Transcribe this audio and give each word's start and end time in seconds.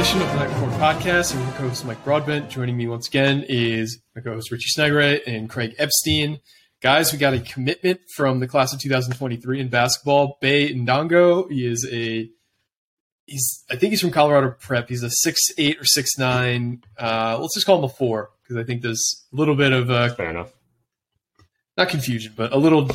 Edition 0.00 0.22
of 0.22 0.28
the 0.28 0.36
Knight 0.36 0.48
Report 0.54 0.72
Podcast. 0.80 1.34
I'm 1.34 1.42
your 1.42 1.52
co-host 1.56 1.84
Mike 1.84 2.02
Broadbent. 2.04 2.48
Joining 2.48 2.74
me 2.74 2.88
once 2.88 3.06
again 3.06 3.44
is 3.46 4.00
my 4.16 4.22
co-host 4.22 4.50
Richie 4.50 4.70
Snagray 4.74 5.20
and 5.26 5.46
Craig 5.50 5.74
Epstein. 5.76 6.40
Guys, 6.80 7.12
we 7.12 7.18
got 7.18 7.34
a 7.34 7.40
commitment 7.40 8.00
from 8.16 8.40
the 8.40 8.48
class 8.48 8.72
of 8.72 8.80
2023 8.80 9.60
in 9.60 9.68
basketball. 9.68 10.38
Baye 10.40 10.74
Ndongo. 10.74 11.50
He 11.50 11.66
is 11.66 11.86
a 11.92 12.30
he's 13.26 13.62
I 13.70 13.76
think 13.76 13.90
he's 13.90 14.00
from 14.00 14.10
Colorado 14.10 14.56
Prep. 14.58 14.88
He's 14.88 15.02
a 15.02 15.10
six 15.10 15.38
eight 15.58 15.78
or 15.78 15.84
six 15.84 16.16
nine. 16.16 16.82
Uh, 16.98 17.36
let's 17.38 17.52
just 17.54 17.66
call 17.66 17.76
him 17.76 17.84
a 17.84 17.90
four 17.90 18.30
because 18.42 18.56
I 18.56 18.64
think 18.64 18.80
there's 18.80 19.26
a 19.30 19.36
little 19.36 19.54
bit 19.54 19.72
of 19.74 19.90
uh, 19.90 20.14
Fair 20.14 20.30
enough. 20.30 20.50
not 21.76 21.90
confusion, 21.90 22.32
but 22.34 22.54
a 22.54 22.56
little 22.56 22.90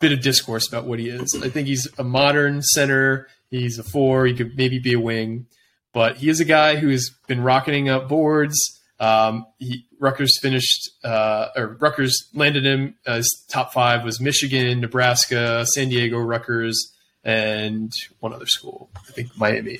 bit 0.00 0.12
of 0.12 0.20
discourse 0.20 0.68
about 0.68 0.84
what 0.84 0.98
he 0.98 1.08
is. 1.08 1.34
I 1.42 1.48
think 1.48 1.66
he's 1.66 1.88
a 1.96 2.04
modern 2.04 2.60
center. 2.60 3.28
He's 3.50 3.78
a 3.78 3.82
four. 3.82 4.26
He 4.26 4.34
could 4.34 4.54
maybe 4.54 4.78
be 4.78 4.92
a 4.92 5.00
wing, 5.00 5.46
but 5.92 6.16
he 6.16 6.28
is 6.28 6.40
a 6.40 6.44
guy 6.44 6.76
who 6.76 6.88
has 6.88 7.10
been 7.26 7.42
rocketing 7.42 7.88
up 7.88 8.08
boards. 8.08 8.56
Um, 9.00 9.46
he, 9.58 9.86
Rutgers 10.00 10.38
finished, 10.40 10.90
uh, 11.04 11.48
or 11.56 11.76
Rutgers 11.80 12.28
landed 12.34 12.64
him 12.64 12.94
as 13.06 13.28
top 13.50 13.72
five 13.72 14.04
was 14.04 14.20
Michigan, 14.20 14.80
Nebraska, 14.80 15.64
San 15.74 15.88
Diego, 15.88 16.18
Rutgers, 16.18 16.92
and 17.24 17.92
one 18.20 18.32
other 18.32 18.46
school. 18.46 18.90
I 18.96 19.12
think 19.12 19.28
Miami, 19.36 19.78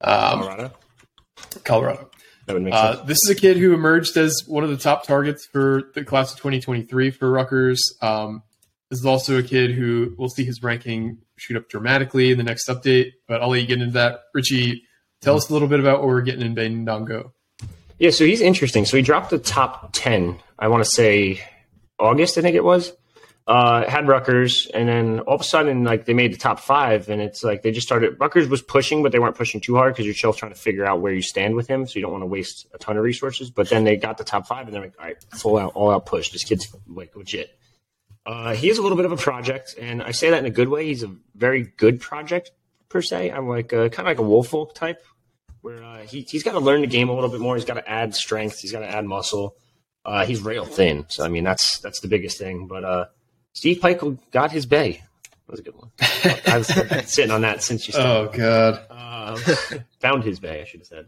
um, 0.00 0.40
Colorado. 0.40 0.72
Colorado. 1.64 2.10
That 2.46 2.52
would 2.54 2.62
make 2.62 2.74
Uh, 2.74 2.96
sense. 2.96 3.06
this 3.08 3.18
is 3.24 3.30
a 3.30 3.34
kid 3.34 3.56
who 3.56 3.72
emerged 3.74 4.16
as 4.16 4.42
one 4.46 4.64
of 4.64 4.70
the 4.70 4.76
top 4.76 5.06
targets 5.06 5.46
for 5.46 5.90
the 5.94 6.04
class 6.04 6.32
of 6.32 6.38
2023 6.38 7.10
for 7.10 7.30
Rutgers. 7.30 7.80
Um, 8.02 8.42
this 8.90 9.00
is 9.00 9.06
also 9.06 9.38
a 9.38 9.42
kid 9.42 9.70
who 9.72 10.14
we'll 10.18 10.28
see 10.28 10.44
his 10.44 10.62
ranking 10.62 11.18
shoot 11.36 11.56
up 11.56 11.68
dramatically 11.68 12.30
in 12.30 12.38
the 12.38 12.44
next 12.44 12.68
update, 12.68 13.12
but 13.26 13.40
I'll 13.42 13.48
let 13.48 13.60
you 13.62 13.66
get 13.66 13.80
into 13.80 13.94
that. 13.94 14.20
Richie, 14.34 14.82
tell 15.24 15.36
us 15.36 15.50
a 15.50 15.52
little 15.52 15.68
bit 15.68 15.80
about 15.80 16.00
what 16.00 16.08
we're 16.08 16.22
getting 16.22 16.42
in 16.42 16.54
Baye 16.54 16.68
Ndongo. 16.68 17.32
Yeah, 17.98 18.10
so 18.10 18.24
he's 18.24 18.40
interesting. 18.40 18.84
So 18.84 18.96
he 18.96 19.02
dropped 19.02 19.30
the 19.30 19.38
top 19.38 19.90
ten. 19.92 20.38
I 20.58 20.68
want 20.68 20.84
to 20.84 20.90
say 20.90 21.42
August, 21.98 22.38
I 22.38 22.42
think 22.42 22.56
it 22.56 22.64
was. 22.64 22.92
Uh, 23.46 23.88
had 23.88 24.08
Rutgers, 24.08 24.68
and 24.72 24.88
then 24.88 25.20
all 25.20 25.34
of 25.34 25.40
a 25.42 25.44
sudden, 25.44 25.84
like 25.84 26.06
they 26.06 26.14
made 26.14 26.32
the 26.32 26.38
top 26.38 26.58
five, 26.58 27.10
and 27.10 27.20
it's 27.20 27.44
like 27.44 27.60
they 27.60 27.72
just 27.72 27.86
started. 27.86 28.16
Rutgers 28.18 28.48
was 28.48 28.62
pushing, 28.62 29.02
but 29.02 29.12
they 29.12 29.18
weren't 29.18 29.36
pushing 29.36 29.60
too 29.60 29.74
hard 29.74 29.92
because 29.92 30.06
you're 30.06 30.14
still 30.14 30.32
trying 30.32 30.52
to 30.52 30.58
figure 30.58 30.86
out 30.86 31.02
where 31.02 31.12
you 31.12 31.20
stand 31.20 31.54
with 31.54 31.68
him, 31.68 31.86
so 31.86 31.92
you 31.96 32.00
don't 32.00 32.10
want 32.10 32.22
to 32.22 32.26
waste 32.26 32.66
a 32.72 32.78
ton 32.78 32.96
of 32.96 33.04
resources. 33.04 33.50
But 33.50 33.68
then 33.68 33.84
they 33.84 33.96
got 33.96 34.16
the 34.16 34.24
top 34.24 34.46
five, 34.46 34.66
and 34.66 34.74
they're 34.74 34.80
like, 34.80 34.94
all 34.98 35.04
right, 35.04 35.16
full 35.34 35.58
out, 35.58 35.72
all 35.74 35.90
out 35.90 36.06
push. 36.06 36.30
This 36.30 36.42
kid's 36.42 36.74
like 36.88 37.14
legit. 37.16 37.50
Uh, 38.24 38.54
he 38.54 38.70
is 38.70 38.78
a 38.78 38.82
little 38.82 38.96
bit 38.96 39.04
of 39.04 39.12
a 39.12 39.18
project, 39.18 39.74
and 39.78 40.02
I 40.02 40.12
say 40.12 40.30
that 40.30 40.38
in 40.38 40.46
a 40.46 40.50
good 40.50 40.68
way. 40.68 40.86
He's 40.86 41.02
a 41.02 41.14
very 41.34 41.64
good 41.76 42.00
project 42.00 42.50
per 42.88 43.02
se. 43.02 43.30
I'm 43.30 43.46
like 43.46 43.68
kind 43.68 43.92
of 43.92 44.06
like 44.06 44.18
a 44.18 44.22
Woolfolk 44.22 44.74
type, 44.74 45.04
where 45.64 45.82
uh, 45.82 45.98
he 46.02 46.20
he's 46.20 46.42
got 46.42 46.52
to 46.52 46.60
learn 46.60 46.82
the 46.82 46.86
game 46.86 47.08
a 47.08 47.14
little 47.14 47.30
bit 47.30 47.40
more. 47.40 47.56
He's 47.56 47.64
got 47.64 47.74
to 47.74 47.88
add 47.88 48.14
strength. 48.14 48.60
He's 48.60 48.70
got 48.70 48.80
to 48.80 48.88
add 48.88 49.06
muscle. 49.06 49.56
Uh, 50.04 50.26
he's 50.26 50.42
rail 50.42 50.66
thin, 50.66 51.06
so 51.08 51.24
I 51.24 51.28
mean 51.28 51.42
that's 51.42 51.78
that's 51.78 52.00
the 52.00 52.08
biggest 52.08 52.36
thing. 52.38 52.66
But 52.66 52.84
uh, 52.84 53.04
Steve 53.54 53.78
Pikiell 53.78 54.18
got 54.30 54.52
his 54.52 54.66
bay. 54.66 55.02
That 55.46 55.50
was 55.50 55.60
a 55.60 55.62
good 55.62 55.74
one. 55.76 55.90
I 56.46 56.58
was 56.58 56.66
sitting 57.10 57.30
on 57.30 57.40
that 57.40 57.62
since 57.62 57.88
you 57.88 57.92
started. 57.92 58.10
Oh 58.12 58.36
God, 58.36 58.80
Uh, 58.90 59.38
found 60.00 60.22
his 60.24 60.38
bay, 60.38 60.60
I 60.60 60.64
should 60.64 60.80
have 60.80 60.86
said. 60.86 61.06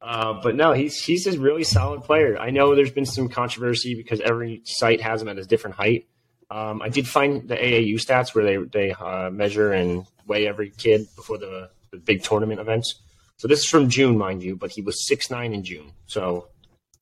Uh, 0.00 0.40
but 0.42 0.56
no, 0.56 0.72
he's 0.72 1.04
he's 1.04 1.26
a 1.26 1.38
really 1.38 1.64
solid 1.64 2.02
player. 2.02 2.38
I 2.38 2.48
know 2.48 2.74
there's 2.74 2.90
been 2.90 3.04
some 3.04 3.28
controversy 3.28 3.94
because 3.94 4.20
every 4.22 4.62
site 4.64 5.02
has 5.02 5.20
him 5.20 5.28
at 5.28 5.38
a 5.38 5.44
different 5.44 5.76
height. 5.76 6.06
Um, 6.50 6.80
I 6.80 6.88
did 6.88 7.06
find 7.06 7.46
the 7.46 7.56
AAU 7.56 7.96
stats 7.96 8.34
where 8.34 8.44
they 8.44 8.56
they 8.56 8.92
uh, 8.92 9.28
measure 9.28 9.74
and 9.74 10.06
weigh 10.26 10.46
every 10.46 10.70
kid 10.70 11.06
before 11.16 11.36
the, 11.36 11.68
the 11.90 11.98
big 11.98 12.22
tournament 12.22 12.60
events. 12.60 12.98
So 13.40 13.48
this 13.48 13.60
is 13.60 13.64
from 13.64 13.88
June, 13.88 14.18
mind 14.18 14.42
you, 14.42 14.54
but 14.54 14.70
he 14.70 14.82
was 14.82 15.06
six 15.06 15.30
nine 15.30 15.54
in 15.54 15.64
June. 15.64 15.92
So 16.04 16.48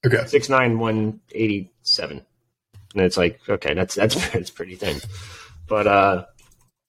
okay. 0.06 0.24
six 0.26 0.48
nine 0.48 0.78
one 0.78 1.18
eighty 1.32 1.72
seven, 1.82 2.24
and 2.94 3.04
it's 3.04 3.16
like 3.16 3.40
okay, 3.48 3.74
that's 3.74 3.96
that's 3.96 4.14
that's 4.32 4.48
pretty 4.48 4.76
thin, 4.76 5.00
but 5.66 5.88
uh, 5.88 6.26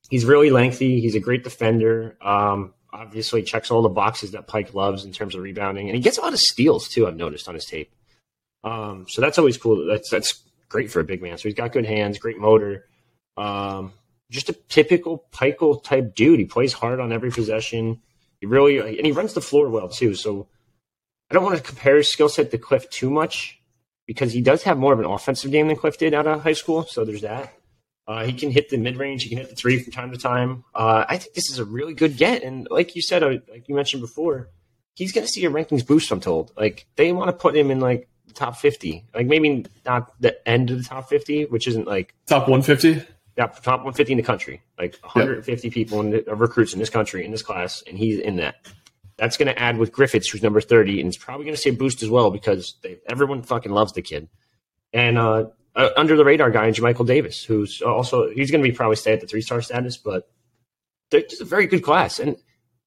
he's 0.07 0.23
really 0.23 0.51
lengthy. 0.51 1.01
He's 1.01 1.15
a 1.15 1.19
great 1.19 1.43
defender. 1.43 2.15
Um, 2.21 2.75
obviously, 2.93 3.41
checks 3.41 3.71
all 3.71 3.81
the 3.81 3.89
boxes 3.89 4.33
that 4.33 4.45
Pike 4.45 4.75
loves 4.75 5.03
in 5.03 5.13
terms 5.13 5.33
of 5.33 5.41
rebounding, 5.41 5.87
and 5.89 5.95
he 5.95 6.01
gets 6.03 6.19
a 6.19 6.21
lot 6.21 6.33
of 6.33 6.39
steals 6.39 6.87
too. 6.87 7.07
I've 7.07 7.15
noticed 7.15 7.49
on 7.49 7.55
his 7.55 7.65
tape. 7.65 7.91
Um, 8.63 9.07
so 9.09 9.19
that's 9.19 9.39
always 9.39 9.57
cool. 9.57 9.87
That's 9.87 10.11
that's 10.11 10.43
great 10.69 10.91
for 10.91 10.99
a 10.99 11.03
big 11.03 11.23
man. 11.23 11.39
So 11.39 11.49
he's 11.49 11.55
got 11.55 11.71
good 11.71 11.87
hands, 11.87 12.19
great 12.19 12.37
motor. 12.37 12.85
Um, 13.35 13.93
just 14.29 14.49
a 14.49 14.53
typical 14.53 15.25
Pikiell 15.31 15.83
type 15.83 16.13
dude. 16.13 16.37
He 16.37 16.45
plays 16.45 16.71
hard 16.71 16.99
on 16.99 17.11
every 17.11 17.31
possession. 17.31 17.99
He 18.39 18.47
really 18.47 18.77
and 18.77 19.05
he 19.05 19.11
runs 19.11 19.33
the 19.33 19.41
floor 19.41 19.69
well 19.69 19.89
too. 19.89 20.15
So 20.15 20.47
I 21.29 21.33
don't 21.33 21.43
want 21.43 21.57
to 21.57 21.63
compare 21.63 21.97
his 21.97 22.11
skill 22.11 22.29
set 22.29 22.51
to 22.51 22.57
Cliff 22.57 22.89
too 22.89 23.09
much 23.09 23.59
because 24.07 24.33
he 24.33 24.41
does 24.41 24.63
have 24.63 24.77
more 24.77 24.93
of 24.93 24.99
an 24.99 25.05
offensive 25.05 25.51
game 25.51 25.67
than 25.67 25.77
Cliff 25.77 25.97
did 25.97 26.13
out 26.13 26.25
of 26.25 26.41
high 26.41 26.53
school. 26.53 26.83
So 26.83 27.05
there's 27.05 27.21
that. 27.21 27.53
Uh, 28.07 28.25
he 28.25 28.33
can 28.33 28.49
hit 28.49 28.69
the 28.69 28.77
mid 28.77 28.97
range. 28.97 29.21
He 29.21 29.29
can 29.29 29.37
hit 29.37 29.49
the 29.49 29.55
three 29.55 29.79
from 29.83 29.93
time 29.93 30.11
to 30.11 30.17
time. 30.17 30.63
Uh, 30.73 31.05
I 31.07 31.17
think 31.17 31.35
this 31.35 31.51
is 31.51 31.59
a 31.59 31.65
really 31.65 31.93
good 31.93 32.17
get. 32.17 32.43
And 32.43 32.67
like 32.71 32.95
you 32.95 33.03
said, 33.03 33.21
uh, 33.21 33.37
like 33.51 33.67
you 33.69 33.75
mentioned 33.75 34.01
before, 34.01 34.49
he's 34.95 35.11
going 35.11 35.27
to 35.27 35.31
see 35.31 35.45
a 35.45 35.51
rankings 35.51 35.85
boost. 35.85 36.11
I'm 36.11 36.19
told. 36.19 36.51
Like 36.57 36.87
they 36.95 37.11
want 37.11 37.27
to 37.27 37.33
put 37.33 37.55
him 37.55 37.69
in 37.69 37.79
like 37.79 38.09
top 38.33 38.57
50. 38.57 39.05
Like 39.13 39.27
maybe 39.27 39.65
not 39.85 40.19
the 40.19 40.47
end 40.47 40.71
of 40.71 40.79
the 40.79 40.83
top 40.83 41.07
50, 41.07 41.45
which 41.45 41.67
isn't 41.67 41.85
like 41.85 42.15
Top 42.25 42.47
150. 42.47 43.05
Yeah, 43.37 43.47
top 43.47 43.79
150 43.79 44.13
in 44.13 44.17
the 44.17 44.23
country, 44.23 44.61
like 44.77 44.97
150 45.01 45.69
people 45.69 45.99
in 46.01 46.11
the, 46.11 46.29
uh, 46.29 46.35
recruits 46.35 46.73
in 46.73 46.79
this 46.79 46.89
country 46.89 47.23
in 47.23 47.31
this 47.31 47.41
class, 47.41 47.83
and 47.87 47.97
he's 47.97 48.19
in 48.19 48.37
that. 48.37 48.55
That's 49.17 49.37
going 49.37 49.47
to 49.47 49.59
add 49.59 49.77
with 49.77 49.91
Griffiths, 49.91 50.29
who's 50.29 50.43
number 50.43 50.61
30, 50.61 50.99
and 51.01 51.07
it's 51.07 51.17
probably 51.17 51.45
going 51.45 51.55
to 51.55 51.61
see 51.61 51.69
a 51.69 51.73
boost 51.73 52.03
as 52.03 52.09
well 52.09 52.31
because 52.31 52.75
they, 52.83 52.99
everyone 53.07 53.41
fucking 53.41 53.71
loves 53.71 53.93
the 53.93 54.01
kid. 54.01 54.29
And 54.93 55.17
uh, 55.17 55.47
uh, 55.75 55.89
under 55.97 56.15
the 56.15 56.25
radar 56.25 56.51
guy, 56.51 56.73
Michael 56.79 57.05
Davis, 57.05 57.43
who's 57.43 57.81
also 57.81 58.29
he's 58.29 58.51
going 58.51 58.63
to 58.63 58.69
be 58.69 58.75
probably 58.75 58.95
stay 58.95 59.13
at 59.13 59.21
the 59.21 59.27
three 59.27 59.41
star 59.41 59.61
status, 59.61 59.97
but 59.97 60.29
they're 61.11 61.21
just 61.21 61.41
a 61.41 61.45
very 61.45 61.67
good 61.67 61.83
class. 61.83 62.19
And 62.19 62.35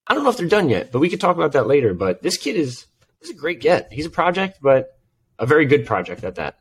I 0.06 0.14
don't 0.14 0.25
know 0.25 0.31
if 0.31 0.36
they're 0.36 0.48
done 0.48 0.69
yet, 0.69 0.92
but 0.92 0.98
we 0.98 1.08
could 1.08 1.20
talk 1.20 1.36
about 1.36 1.52
that 1.52 1.66
later. 1.66 1.94
But 1.94 2.22
this 2.22 2.36
kid 2.36 2.56
is 2.56 2.86
is 3.20 3.31
a 3.31 3.34
great 3.34 3.60
get. 3.60 3.92
He's 3.92 4.06
a 4.06 4.10
project, 4.10 4.58
but 4.60 4.98
a 5.38 5.47
very 5.47 5.64
good 5.64 5.86
project 5.86 6.25
at 6.25 6.36
that. 6.36 6.58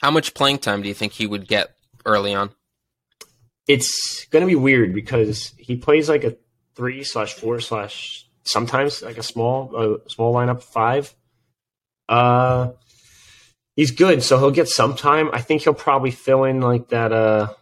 How 0.00 0.10
much 0.10 0.34
playing 0.34 0.58
time 0.58 0.82
do 0.82 0.88
you 0.88 0.94
think 0.94 1.12
he 1.12 1.26
would 1.26 1.48
get 1.48 1.74
early 2.04 2.34
on? 2.34 2.50
It's 3.68 4.24
going 4.30 4.40
to 4.40 4.46
be 4.46 4.56
weird 4.56 4.92
because 4.94 5.52
he 5.58 5.76
plays 5.76 6.08
like 6.08 6.24
a 6.24 6.36
three 6.74 7.04
slash 7.04 7.34
four 7.34 7.60
slash 7.60 8.26
sometimes 8.44 9.02
like 9.02 9.18
a 9.18 9.22
small 9.22 9.76
a 10.04 10.10
small 10.10 10.34
lineup 10.34 10.62
five. 10.62 11.14
Uh, 12.08 12.70
he's 13.76 13.90
good, 13.90 14.22
so 14.22 14.38
he'll 14.38 14.50
get 14.50 14.68
some 14.68 14.96
time. 14.96 15.30
I 15.32 15.40
think 15.40 15.62
he'll 15.62 15.74
probably 15.74 16.10
fill 16.10 16.44
in 16.44 16.60
like 16.60 16.88
that. 16.88 17.12
Uh, 17.12 17.52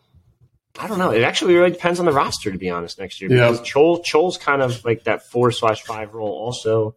I 0.78 0.86
don't 0.86 0.98
know. 0.98 1.10
It 1.10 1.22
actually 1.22 1.54
really 1.54 1.70
depends 1.70 1.98
on 1.98 2.06
the 2.06 2.12
roster, 2.12 2.52
to 2.52 2.58
be 2.58 2.70
honest. 2.70 2.98
Next 2.98 3.20
year, 3.20 3.30
Yeah. 3.30 3.50
because 3.50 3.60
Chol 3.66 4.04
Chol's 4.04 4.38
kind 4.38 4.62
of 4.62 4.84
like 4.84 5.04
that 5.04 5.26
four 5.30 5.50
slash 5.50 5.82
five 5.82 6.14
role. 6.14 6.28
Also, 6.30 6.94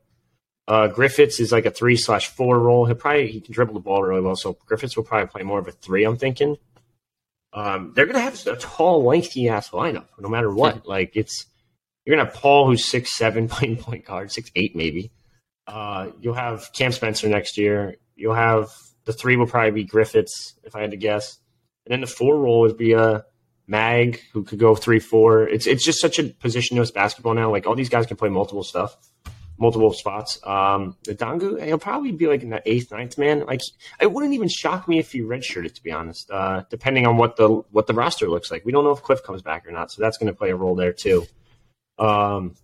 uh, 0.67 0.87
Griffiths 0.87 1.39
is 1.39 1.51
like 1.51 1.65
a 1.65 1.71
three 1.71 1.95
slash 1.95 2.27
four 2.27 2.59
role. 2.59 2.85
He'll 2.85 2.95
probably 2.95 3.31
he 3.31 3.41
can 3.41 3.53
dribble 3.53 3.73
the 3.73 3.79
ball 3.79 4.03
really 4.03 4.21
well. 4.21 4.35
So 4.35 4.57
Griffiths 4.67 4.95
will 4.95 5.05
probably 5.05 5.27
play 5.27 5.43
more 5.43 5.59
of 5.59 5.67
a 5.67 5.71
three. 5.71 6.03
I'm 6.03 6.17
thinking. 6.17 6.57
Um, 7.51 7.93
they're 7.95 8.05
gonna 8.05 8.19
have 8.19 8.45
a 8.47 8.55
tall, 8.55 9.03
lengthy 9.03 9.49
ass 9.49 9.69
lineup, 9.69 10.07
no 10.19 10.29
matter 10.29 10.51
what. 10.51 10.87
Like 10.87 11.15
it's 11.15 11.45
you're 12.05 12.15
gonna 12.15 12.29
have 12.29 12.39
Paul, 12.39 12.67
who's 12.67 12.85
six 12.85 13.11
seven, 13.11 13.47
playing 13.49 13.77
point 13.77 14.05
guard, 14.05 14.31
six 14.31 14.51
eight 14.55 14.75
maybe. 14.75 15.11
Uh, 15.67 16.11
you'll 16.19 16.33
have 16.33 16.71
Cam 16.73 16.91
Spencer 16.91 17.27
next 17.27 17.57
year. 17.57 17.95
You'll 18.15 18.33
have 18.35 18.69
the 19.05 19.13
three 19.13 19.37
will 19.37 19.47
probably 19.47 19.71
be 19.71 19.83
Griffiths, 19.83 20.55
if 20.63 20.75
I 20.75 20.81
had 20.81 20.91
to 20.91 20.97
guess, 20.97 21.37
and 21.85 21.91
then 21.91 22.01
the 22.01 22.07
four 22.07 22.37
role 22.37 22.61
would 22.61 22.77
be 22.77 22.93
a 22.93 23.25
Mag, 23.67 24.19
who 24.33 24.43
could 24.43 24.57
go 24.57 24.73
three 24.73 24.99
four. 24.99 25.47
It's 25.47 25.67
it's 25.67 25.85
just 25.85 26.01
such 26.01 26.17
a 26.17 26.23
positionless 26.23 26.91
basketball 26.91 27.35
now. 27.35 27.51
Like 27.51 27.67
all 27.67 27.75
these 27.75 27.89
guys 27.89 28.07
can 28.07 28.17
play 28.17 28.29
multiple 28.29 28.63
stuff, 28.63 28.97
multiple 29.59 29.93
spots. 29.93 30.39
Um, 30.43 30.95
the 31.03 31.13
Dangu, 31.13 31.63
he'll 31.63 31.77
probably 31.77 32.11
be 32.11 32.27
like 32.27 32.41
in 32.41 32.49
the 32.49 32.61
eighth, 32.65 32.91
ninth 32.91 33.17
man. 33.17 33.45
Like 33.45 33.61
it 33.99 34.11
wouldn't 34.11 34.33
even 34.33 34.47
shock 34.47 34.87
me 34.87 34.99
if 34.99 35.11
he 35.11 35.21
redshirted, 35.21 35.75
to 35.75 35.83
be 35.83 35.91
honest. 35.91 36.31
Uh, 36.31 36.63
depending 36.69 37.05
on 37.05 37.17
what 37.17 37.35
the 37.35 37.47
what 37.47 37.87
the 37.87 37.93
roster 37.93 38.29
looks 38.29 38.49
like, 38.49 38.65
we 38.65 38.71
don't 38.71 38.83
know 38.83 38.91
if 38.91 39.03
Cliff 39.03 39.23
comes 39.23 39.41
back 39.41 39.67
or 39.67 39.71
not, 39.71 39.91
so 39.91 40.01
that's 40.01 40.17
going 40.17 40.31
to 40.31 40.37
play 40.37 40.49
a 40.49 40.55
role 40.55 40.75
there 40.75 40.93
too. 40.93 41.25
Um, 41.97 42.55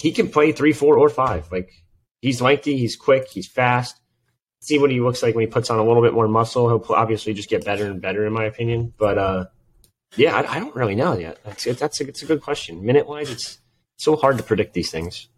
he 0.00 0.12
can 0.12 0.30
play 0.30 0.52
three, 0.52 0.72
four, 0.72 0.96
or 0.96 1.10
five. 1.10 1.50
Like 1.50 1.72
he's 2.22 2.40
lengthy, 2.40 2.76
he's 2.76 2.96
quick, 2.96 3.28
he's 3.28 3.48
fast. 3.48 4.00
See 4.62 4.78
what 4.78 4.90
he 4.90 5.00
looks 5.00 5.22
like 5.22 5.34
when 5.34 5.46
he 5.46 5.50
puts 5.50 5.70
on 5.70 5.78
a 5.78 5.84
little 5.84 6.02
bit 6.02 6.12
more 6.14 6.28
muscle. 6.28 6.68
He'll 6.68 6.94
obviously 6.94 7.34
just 7.34 7.48
get 7.48 7.64
better 7.64 7.86
and 7.86 8.00
better, 8.00 8.26
in 8.26 8.32
my 8.32 8.44
opinion. 8.44 8.92
But 8.96 9.18
uh, 9.18 9.44
yeah, 10.16 10.36
I, 10.36 10.56
I 10.56 10.60
don't 10.60 10.76
really 10.76 10.94
know 10.94 11.16
yet. 11.16 11.38
That's 11.44 11.64
that's 11.64 12.00
a, 12.00 12.08
it's 12.08 12.22
a 12.22 12.26
good 12.26 12.42
question. 12.42 12.84
Minute 12.84 13.08
wise, 13.08 13.30
it's 13.30 13.58
so 13.96 14.16
hard 14.16 14.38
to 14.38 14.44
predict 14.44 14.74
these 14.74 14.90
things. 14.90 15.28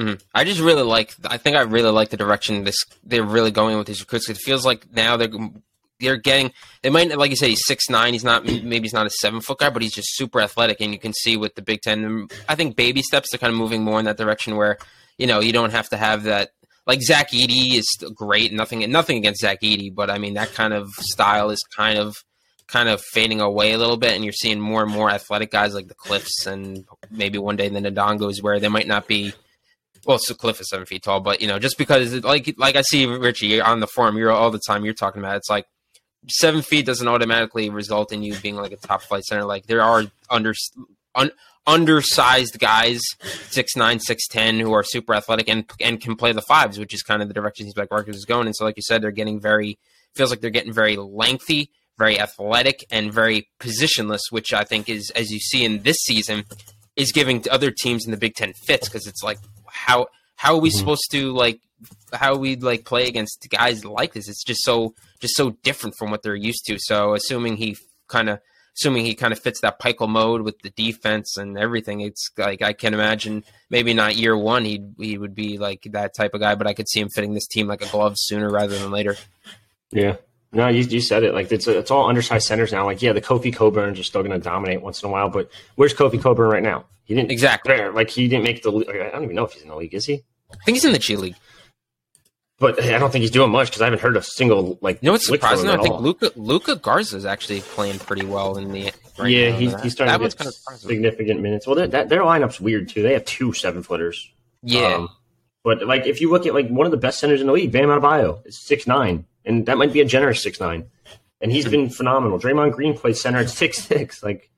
Mm-hmm. 0.00 0.14
I 0.34 0.44
just 0.44 0.60
really 0.60 0.82
like. 0.82 1.14
I 1.24 1.36
think 1.36 1.56
I 1.56 1.60
really 1.60 1.90
like 1.90 2.08
the 2.08 2.16
direction 2.16 2.64
this 2.64 2.76
they're 3.04 3.22
really 3.22 3.50
going 3.50 3.76
with 3.76 3.86
these 3.86 4.00
recruits. 4.00 4.30
It 4.30 4.38
feels 4.38 4.64
like 4.64 4.90
now 4.92 5.18
they're 5.18 5.30
they're 5.98 6.16
getting. 6.16 6.52
They 6.82 6.88
might 6.88 7.16
like 7.18 7.28
you 7.30 7.36
say 7.36 7.50
he's 7.50 7.66
six 7.66 7.90
nine. 7.90 8.14
He's 8.14 8.24
not 8.24 8.44
maybe 8.44 8.80
he's 8.80 8.94
not 8.94 9.06
a 9.06 9.10
seven 9.10 9.42
foot 9.42 9.58
guy, 9.58 9.68
but 9.68 9.82
he's 9.82 9.92
just 9.92 10.16
super 10.16 10.40
athletic, 10.40 10.80
and 10.80 10.92
you 10.92 10.98
can 10.98 11.12
see 11.12 11.36
with 11.36 11.54
the 11.54 11.60
Big 11.60 11.82
Ten. 11.82 12.28
I 12.48 12.54
think 12.54 12.76
baby 12.76 13.02
steps 13.02 13.34
are 13.34 13.38
kind 13.38 13.52
of 13.52 13.58
moving 13.58 13.84
more 13.84 13.98
in 13.98 14.06
that 14.06 14.16
direction 14.16 14.56
where 14.56 14.78
you 15.18 15.26
know 15.26 15.40
you 15.40 15.52
don't 15.52 15.72
have 15.72 15.90
to 15.90 15.98
have 15.98 16.22
that. 16.22 16.50
Like 16.86 17.02
Zach 17.02 17.32
Edey 17.32 17.74
is 17.74 17.86
great. 18.14 18.54
Nothing 18.54 18.90
nothing 18.90 19.18
against 19.18 19.42
Zach 19.42 19.60
Edey, 19.60 19.94
but 19.94 20.08
I 20.08 20.16
mean 20.16 20.32
that 20.34 20.54
kind 20.54 20.72
of 20.72 20.88
style 20.94 21.50
is 21.50 21.62
kind 21.76 21.98
of 21.98 22.16
kind 22.68 22.88
of 22.88 23.02
fading 23.02 23.42
away 23.42 23.72
a 23.72 23.78
little 23.78 23.98
bit, 23.98 24.14
and 24.14 24.24
you're 24.24 24.32
seeing 24.32 24.60
more 24.60 24.82
and 24.82 24.90
more 24.90 25.10
athletic 25.10 25.50
guys 25.50 25.74
like 25.74 25.88
the 25.88 25.94
Cliffs 25.94 26.46
and 26.46 26.86
maybe 27.10 27.36
one 27.36 27.56
day 27.56 27.68
the 27.68 27.80
Ndongos 27.80 28.42
where 28.42 28.58
they 28.58 28.68
might 28.68 28.86
not 28.86 29.06
be. 29.06 29.34
Well, 30.06 30.18
so 30.18 30.34
Cliff 30.34 30.60
is 30.60 30.68
seven 30.68 30.86
feet 30.86 31.02
tall, 31.02 31.20
but 31.20 31.40
you 31.40 31.46
know, 31.46 31.58
just 31.58 31.76
because 31.78 32.12
like 32.24 32.54
like 32.56 32.76
I 32.76 32.82
see 32.82 33.06
Richie 33.06 33.60
on 33.60 33.80
the 33.80 33.86
forum, 33.86 34.16
you're 34.16 34.30
all 34.30 34.50
the 34.50 34.60
time 34.66 34.84
you're 34.84 34.94
talking 34.94 35.20
about. 35.20 35.36
It's 35.36 35.50
like 35.50 35.66
seven 36.28 36.62
feet 36.62 36.86
doesn't 36.86 37.06
automatically 37.06 37.70
result 37.70 38.12
in 38.12 38.22
you 38.22 38.34
being 38.36 38.56
like 38.56 38.72
a 38.72 38.76
top 38.76 39.02
flight 39.02 39.24
center. 39.24 39.44
Like 39.44 39.66
there 39.66 39.82
are 39.82 40.04
under 40.30 40.54
un, 41.14 41.30
undersized 41.66 42.58
guys, 42.58 43.02
six 43.48 43.76
nine, 43.76 44.00
six 44.00 44.26
ten, 44.26 44.58
who 44.58 44.72
are 44.72 44.82
super 44.82 45.14
athletic 45.14 45.48
and 45.48 45.70
and 45.80 46.00
can 46.00 46.16
play 46.16 46.32
the 46.32 46.42
fives, 46.42 46.78
which 46.78 46.94
is 46.94 47.02
kind 47.02 47.20
of 47.20 47.28
the 47.28 47.34
direction 47.34 47.66
these 47.66 47.74
back 47.74 47.90
markers 47.90 48.16
is 48.16 48.24
going. 48.24 48.46
And 48.46 48.56
so, 48.56 48.64
like 48.64 48.76
you 48.76 48.82
said, 48.82 49.02
they're 49.02 49.10
getting 49.10 49.40
very 49.40 49.78
feels 50.14 50.30
like 50.30 50.40
they're 50.40 50.50
getting 50.50 50.72
very 50.72 50.96
lengthy 50.96 51.70
very 52.00 52.18
athletic 52.18 52.82
and 52.90 53.12
very 53.12 53.46
positionless, 53.60 54.22
which 54.30 54.54
I 54.54 54.64
think 54.64 54.88
is, 54.88 55.10
as 55.14 55.30
you 55.30 55.38
see 55.38 55.66
in 55.66 55.82
this 55.82 55.98
season, 55.98 56.44
is 56.96 57.12
giving 57.12 57.44
other 57.50 57.70
teams 57.70 58.06
in 58.06 58.10
the 58.10 58.16
Big 58.16 58.34
Ten 58.34 58.54
fits 58.66 58.88
because 58.88 59.06
it's 59.06 59.22
like 59.22 59.38
how 59.86 60.06
how 60.36 60.54
are 60.54 60.60
we 60.60 60.70
mm-hmm. 60.70 60.78
supposed 60.78 61.10
to 61.10 61.32
like 61.32 61.60
how 62.12 62.36
we 62.36 62.56
like 62.56 62.84
play 62.84 63.06
against 63.08 63.46
guys 63.50 63.84
like 63.84 64.12
this? 64.12 64.28
It's 64.28 64.44
just 64.44 64.62
so 64.62 64.94
just 65.20 65.36
so 65.36 65.50
different 65.62 65.96
from 65.96 66.10
what 66.10 66.22
they're 66.22 66.34
used 66.34 66.64
to. 66.66 66.76
So 66.78 67.14
assuming 67.14 67.56
he 67.56 67.76
kind 68.08 68.28
of 68.28 68.40
assuming 68.76 69.04
he 69.04 69.14
kind 69.14 69.32
of 69.32 69.38
fits 69.38 69.60
that 69.60 69.80
Pikiell 69.80 70.08
mode 70.08 70.42
with 70.42 70.58
the 70.60 70.70
defense 70.70 71.36
and 71.36 71.58
everything, 71.58 72.00
it's 72.00 72.30
like 72.36 72.62
I 72.62 72.72
can 72.72 72.94
imagine 72.94 73.44
maybe 73.68 73.94
not 73.94 74.16
year 74.16 74.36
one 74.36 74.64
he 74.64 74.82
he 74.98 75.18
would 75.18 75.34
be 75.34 75.58
like 75.58 75.82
that 75.92 76.14
type 76.14 76.34
of 76.34 76.40
guy, 76.40 76.54
but 76.54 76.66
I 76.66 76.74
could 76.74 76.88
see 76.88 77.00
him 77.00 77.08
fitting 77.08 77.34
this 77.34 77.46
team 77.46 77.66
like 77.66 77.82
a 77.82 77.88
glove 77.88 78.14
sooner 78.16 78.50
rather 78.50 78.78
than 78.78 78.90
later. 78.90 79.16
Yeah, 79.92 80.16
no, 80.52 80.68
you, 80.68 80.82
you 80.82 81.00
said 81.00 81.22
it. 81.22 81.34
Like 81.34 81.50
it's 81.52 81.66
it's 81.66 81.90
all 81.90 82.08
undersized 82.08 82.46
centers 82.46 82.72
now. 82.72 82.84
Like 82.84 83.02
yeah, 83.02 83.12
the 83.12 83.20
Kofi 83.20 83.54
Cockburns 83.54 84.00
are 84.00 84.04
still 84.04 84.22
going 84.22 84.32
to 84.32 84.38
dominate 84.38 84.82
once 84.82 85.02
in 85.02 85.08
a 85.08 85.12
while, 85.12 85.28
but 85.28 85.50
where's 85.76 85.94
Kofi 85.94 86.20
Cockburn 86.20 86.50
right 86.50 86.62
now? 86.62 86.86
He 87.04 87.14
didn't 87.14 87.30
exactly 87.30 87.88
like 87.90 88.10
he 88.10 88.28
didn't 88.28 88.44
make 88.44 88.62
the. 88.62 88.70
I 88.70 89.10
don't 89.10 89.24
even 89.24 89.36
know 89.36 89.44
if 89.44 89.52
he's 89.52 89.62
in 89.62 89.68
the 89.68 89.76
league. 89.76 89.94
Is 89.94 90.06
he? 90.06 90.24
I 90.52 90.56
think 90.64 90.76
he's 90.76 90.84
in 90.84 90.92
the 90.92 90.98
G 90.98 91.16
League. 91.16 91.36
But 92.58 92.82
I 92.82 92.98
don't 92.98 93.10
think 93.10 93.22
he's 93.22 93.30
doing 93.30 93.50
much 93.50 93.68
because 93.68 93.80
I 93.80 93.86
haven't 93.86 94.02
heard 94.02 94.16
a 94.16 94.22
single 94.22 94.78
like. 94.82 95.02
You 95.02 95.06
know 95.06 95.12
what's 95.12 95.26
surprising? 95.26 95.68
I 95.68 95.78
think 95.78 95.98
Luka 96.00 96.30
Luka 96.36 96.76
Garza 96.76 97.16
is 97.16 97.24
actually 97.24 97.60
playing 97.60 97.98
pretty 98.00 98.26
well 98.26 98.58
in 98.58 98.70
the. 98.70 98.92
Right 99.18 99.30
yeah, 99.30 99.50
he's, 99.50 99.78
he's 99.80 99.92
starting 99.92 100.12
that 100.12 100.30
to 100.30 100.36
get 100.36 100.38
kind 100.38 100.48
of 100.48 100.80
significant 100.80 101.40
minutes. 101.40 101.66
Well, 101.66 101.88
that, 101.88 102.08
their 102.08 102.22
lineup's 102.22 102.60
weird 102.60 102.88
too. 102.88 103.02
They 103.02 103.14
have 103.14 103.24
two 103.24 103.52
seven 103.52 103.82
footers. 103.82 104.30
Yeah. 104.62 104.94
Um, 104.94 105.08
but 105.64 105.86
like, 105.86 106.06
if 106.06 106.20
you 106.20 106.30
look 106.30 106.46
at 106.46 106.54
like 106.54 106.68
one 106.68 106.86
of 106.86 106.90
the 106.90 106.98
best 106.98 107.18
centers 107.18 107.40
in 107.40 107.46
the 107.46 107.52
league, 107.52 107.72
Bam 107.72 107.88
Adebayo 107.88 108.46
is 108.46 108.58
six 108.58 108.86
nine, 108.86 109.26
and 109.44 109.66
that 109.66 109.78
might 109.78 109.92
be 109.92 110.00
a 110.00 110.04
generous 110.04 110.42
six 110.42 110.60
nine 110.60 110.90
and 111.40 111.50
he's 111.50 111.66
been 111.66 111.88
phenomenal. 111.88 112.38
Draymond 112.38 112.72
Green 112.72 112.96
plays 112.96 113.20
center 113.20 113.38
at 113.38 113.50
six 113.50 113.78
six. 113.78 114.22
Like 114.30 114.50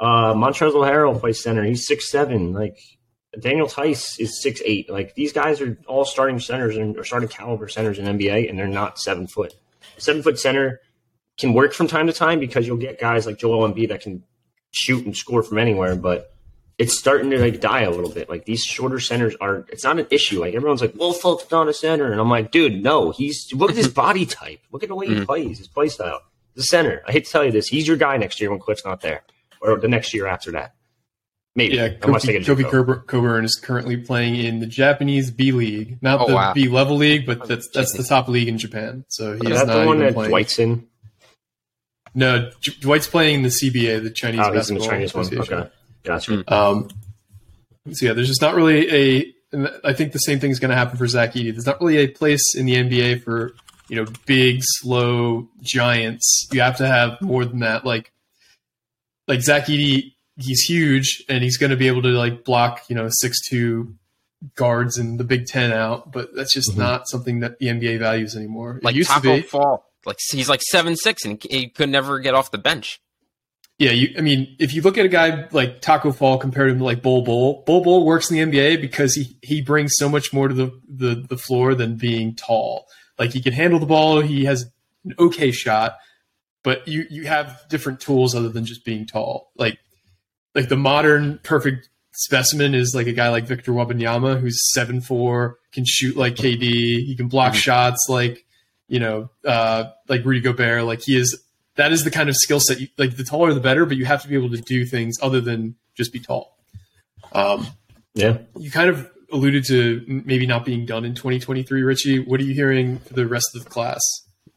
uh, 0.00 0.32
Montrezl 0.32 0.88
Harrell 0.88 1.20
plays 1.20 1.42
center. 1.42 1.62
He's 1.62 1.86
six 1.86 2.10
seven. 2.10 2.54
Like 2.54 2.78
Daniel 3.38 3.68
Theis 3.68 4.18
is 4.18 4.40
six 4.40 4.62
eight. 4.64 4.88
Like 4.88 5.14
these 5.14 5.32
guys 5.32 5.60
are 5.60 5.76
all 5.86 6.06
starting 6.06 6.40
centers 6.40 6.76
and 6.76 6.96
or 6.96 7.04
starting 7.04 7.28
caliber 7.28 7.68
centers 7.68 7.98
in 7.98 8.06
NBA, 8.06 8.48
and 8.48 8.58
they're 8.58 8.66
not 8.66 8.98
seven 8.98 9.26
foot. 9.26 9.54
Seven 9.98 10.22
foot 10.22 10.38
center 10.38 10.80
can 11.38 11.52
work 11.52 11.74
from 11.74 11.86
time 11.86 12.06
to 12.06 12.12
time 12.12 12.40
because 12.40 12.66
you'll 12.66 12.78
get 12.78 12.98
guys 12.98 13.26
like 13.26 13.38
Joel 13.38 13.68
Embiid 13.68 13.88
that 13.88 14.00
can 14.00 14.24
shoot 14.70 15.04
and 15.04 15.14
score 15.14 15.42
from 15.42 15.58
anywhere, 15.58 15.94
but 15.96 16.33
it's 16.78 16.98
starting 16.98 17.30
to 17.30 17.38
like 17.38 17.60
die 17.60 17.82
a 17.82 17.90
little 17.90 18.10
bit. 18.10 18.28
Like 18.28 18.44
these 18.44 18.62
shorter 18.62 18.98
centers 18.98 19.34
are 19.40 19.64
it's 19.68 19.84
not 19.84 19.98
an 19.98 20.06
issue. 20.10 20.40
Like 20.40 20.54
everyone's 20.54 20.80
like, 20.80 20.94
well, 20.96 21.12
Fultz's 21.12 21.50
not 21.50 21.68
a 21.68 21.74
center. 21.74 22.10
And 22.10 22.20
I'm 22.20 22.30
like, 22.30 22.50
dude, 22.50 22.82
no, 22.82 23.10
he's 23.10 23.52
look 23.52 23.70
at 23.70 23.76
his 23.76 23.88
body 24.04 24.26
type. 24.26 24.60
Look 24.72 24.82
at 24.82 24.88
the 24.88 24.94
way 24.94 25.06
he 25.06 25.14
mm-hmm. 25.14 25.24
plays, 25.24 25.58
his 25.58 25.68
play 25.68 25.88
style. 25.88 26.20
The 26.54 26.62
center. 26.62 27.02
I 27.06 27.12
hate 27.12 27.26
to 27.26 27.30
tell 27.30 27.44
you 27.44 27.52
this, 27.52 27.68
he's 27.68 27.86
your 27.86 27.96
guy 27.96 28.16
next 28.16 28.40
year 28.40 28.50
when 28.50 28.60
Cliff's 28.60 28.84
not 28.84 29.00
there. 29.00 29.22
Or 29.60 29.78
the 29.78 29.88
next 29.88 30.12
year 30.14 30.26
after 30.26 30.52
that. 30.52 30.74
Maybe. 31.56 31.76
Yeah, 31.76 31.88
Kofi, 31.88 32.44
Kofi 32.44 33.06
Cockburn 33.06 33.44
is 33.44 33.54
currently 33.54 33.96
playing 33.96 34.36
in 34.36 34.58
the 34.58 34.66
Japanese 34.66 35.30
B 35.30 35.52
League. 35.52 35.98
Not 36.02 36.20
oh, 36.20 36.26
the 36.26 36.34
wow. 36.34 36.52
B 36.52 36.68
level 36.68 36.96
league, 36.96 37.26
but 37.26 37.46
that's 37.46 37.68
that's 37.72 37.92
the 37.92 38.02
top 38.02 38.26
league 38.26 38.48
in 38.48 38.58
Japan. 38.58 39.04
So 39.08 39.34
he 39.34 39.46
is, 39.46 39.60
is 39.60 39.66
not 39.66 39.72
the 39.72 39.86
one 39.86 40.00
that 40.00 40.14
playing. 40.14 40.30
Dwight's 40.30 40.58
in? 40.58 40.88
No, 42.12 42.50
Dwight's 42.80 43.06
playing 43.06 43.36
in 43.36 43.42
the 43.42 43.48
CBA, 43.48 44.02
the 44.02 44.10
Chinese 44.10 44.40
oh, 44.42 44.52
Basketball 44.52 44.92
Association. 44.92 45.54
Okay. 45.54 45.70
Gotcha. 46.04 46.36
Hmm. 46.36 46.54
Um, 46.54 46.88
so 47.92 48.06
yeah, 48.06 48.12
there's 48.12 48.28
just 48.28 48.42
not 48.42 48.54
really 48.54 48.90
a. 48.90 49.34
I 49.84 49.92
think 49.92 50.12
the 50.12 50.18
same 50.18 50.40
thing 50.40 50.50
is 50.50 50.58
going 50.58 50.70
to 50.70 50.76
happen 50.76 50.98
for 50.98 51.06
Zach 51.06 51.34
Edey. 51.34 51.52
There's 51.52 51.66
not 51.66 51.80
really 51.80 51.98
a 51.98 52.08
place 52.08 52.42
in 52.56 52.66
the 52.66 52.74
NBA 52.74 53.22
for 53.22 53.54
you 53.88 53.96
know 53.96 54.10
big, 54.26 54.60
slow 54.62 55.48
giants. 55.60 56.48
You 56.52 56.60
have 56.60 56.76
to 56.78 56.86
have 56.86 57.20
more 57.20 57.44
than 57.44 57.60
that. 57.60 57.84
Like 57.84 58.12
like 59.28 59.42
Zach 59.42 59.66
Edey, 59.66 60.14
he's 60.36 60.60
huge 60.60 61.24
and 61.28 61.42
he's 61.42 61.56
going 61.56 61.70
to 61.70 61.76
be 61.76 61.86
able 61.86 62.02
to 62.02 62.08
like 62.08 62.44
block 62.44 62.82
you 62.88 62.96
know 62.96 63.08
six 63.10 63.40
two 63.48 63.94
guards 64.56 64.98
in 64.98 65.16
the 65.16 65.24
Big 65.24 65.46
Ten 65.46 65.72
out, 65.72 66.12
but 66.12 66.34
that's 66.34 66.52
just 66.52 66.70
mm-hmm. 66.70 66.80
not 66.80 67.08
something 67.08 67.40
that 67.40 67.58
the 67.58 67.66
NBA 67.66 67.98
values 67.98 68.36
anymore. 68.36 68.80
Like 68.82 68.94
it 68.94 68.98
used 68.98 69.10
Taco 69.10 69.36
to 69.36 69.42
be. 69.42 69.46
Fall, 69.46 69.84
like 70.04 70.18
he's 70.30 70.48
like 70.48 70.62
seven 70.62 70.96
six 70.96 71.24
and 71.24 71.42
he 71.42 71.68
could 71.68 71.88
never 71.88 72.18
get 72.18 72.34
off 72.34 72.50
the 72.50 72.58
bench. 72.58 73.00
Yeah, 73.78 73.90
you, 73.90 74.14
I 74.16 74.20
mean, 74.20 74.54
if 74.60 74.72
you 74.72 74.82
look 74.82 74.98
at 74.98 75.04
a 75.04 75.08
guy 75.08 75.48
like 75.50 75.80
Taco 75.80 76.12
Fall 76.12 76.38
compared 76.38 76.68
to 76.68 76.74
him 76.74 76.80
like 76.80 77.02
Bol 77.02 77.22
Bol, 77.22 77.64
Bol 77.66 77.82
Bol 77.82 78.06
works 78.06 78.30
in 78.30 78.36
the 78.36 78.58
NBA 78.58 78.80
because 78.80 79.14
he 79.14 79.36
he 79.42 79.62
brings 79.62 79.94
so 79.96 80.08
much 80.08 80.32
more 80.32 80.46
to 80.46 80.54
the, 80.54 80.80
the 80.88 81.26
the 81.28 81.36
floor 81.36 81.74
than 81.74 81.96
being 81.96 82.36
tall. 82.36 82.86
Like 83.18 83.32
he 83.32 83.42
can 83.42 83.52
handle 83.52 83.80
the 83.80 83.86
ball, 83.86 84.20
he 84.20 84.44
has 84.44 84.70
an 85.04 85.14
okay 85.18 85.50
shot, 85.50 85.96
but 86.62 86.86
you 86.86 87.04
you 87.10 87.26
have 87.26 87.62
different 87.68 88.00
tools 88.00 88.34
other 88.34 88.48
than 88.48 88.64
just 88.64 88.84
being 88.84 89.06
tall. 89.06 89.50
Like 89.56 89.78
like 90.54 90.68
the 90.68 90.76
modern 90.76 91.40
perfect 91.42 91.88
specimen 92.12 92.76
is 92.76 92.94
like 92.94 93.08
a 93.08 93.12
guy 93.12 93.28
like 93.28 93.44
Victor 93.44 93.72
Wembanyama 93.72 94.38
who's 94.38 94.58
seven 94.72 95.00
four, 95.00 95.58
can 95.72 95.84
shoot 95.84 96.16
like 96.16 96.36
KD, 96.36 96.62
he 96.62 97.16
can 97.16 97.26
block 97.26 97.52
mm-hmm. 97.52 97.58
shots 97.58 98.06
like 98.08 98.44
you 98.86 99.00
know 99.00 99.30
uh, 99.44 99.90
like 100.08 100.24
Rudy 100.24 100.40
Gobert. 100.40 100.84
Like 100.84 101.02
he 101.02 101.16
is 101.16 101.43
that 101.76 101.92
is 101.92 102.04
the 102.04 102.10
kind 102.10 102.28
of 102.28 102.36
skill 102.36 102.60
set. 102.60 102.80
You, 102.80 102.88
like 102.98 103.16
the 103.16 103.24
taller 103.24 103.52
the 103.52 103.60
better, 103.60 103.86
but 103.86 103.96
you 103.96 104.04
have 104.04 104.22
to 104.22 104.28
be 104.28 104.34
able 104.34 104.50
to 104.50 104.60
do 104.60 104.84
things 104.84 105.16
other 105.22 105.40
than 105.40 105.76
just 105.94 106.12
be 106.12 106.20
tall. 106.20 106.56
Um, 107.32 107.66
yeah, 108.14 108.38
you 108.56 108.70
kind 108.70 108.90
of 108.90 109.10
alluded 109.32 109.64
to 109.66 110.22
maybe 110.24 110.46
not 110.46 110.64
being 110.64 110.86
done 110.86 111.04
in 111.04 111.14
2023, 111.14 111.82
Richie. 111.82 112.18
What 112.20 112.40
are 112.40 112.44
you 112.44 112.54
hearing 112.54 112.98
for 112.98 113.14
the 113.14 113.26
rest 113.26 113.54
of 113.54 113.64
the 113.64 113.70
class? 113.70 114.00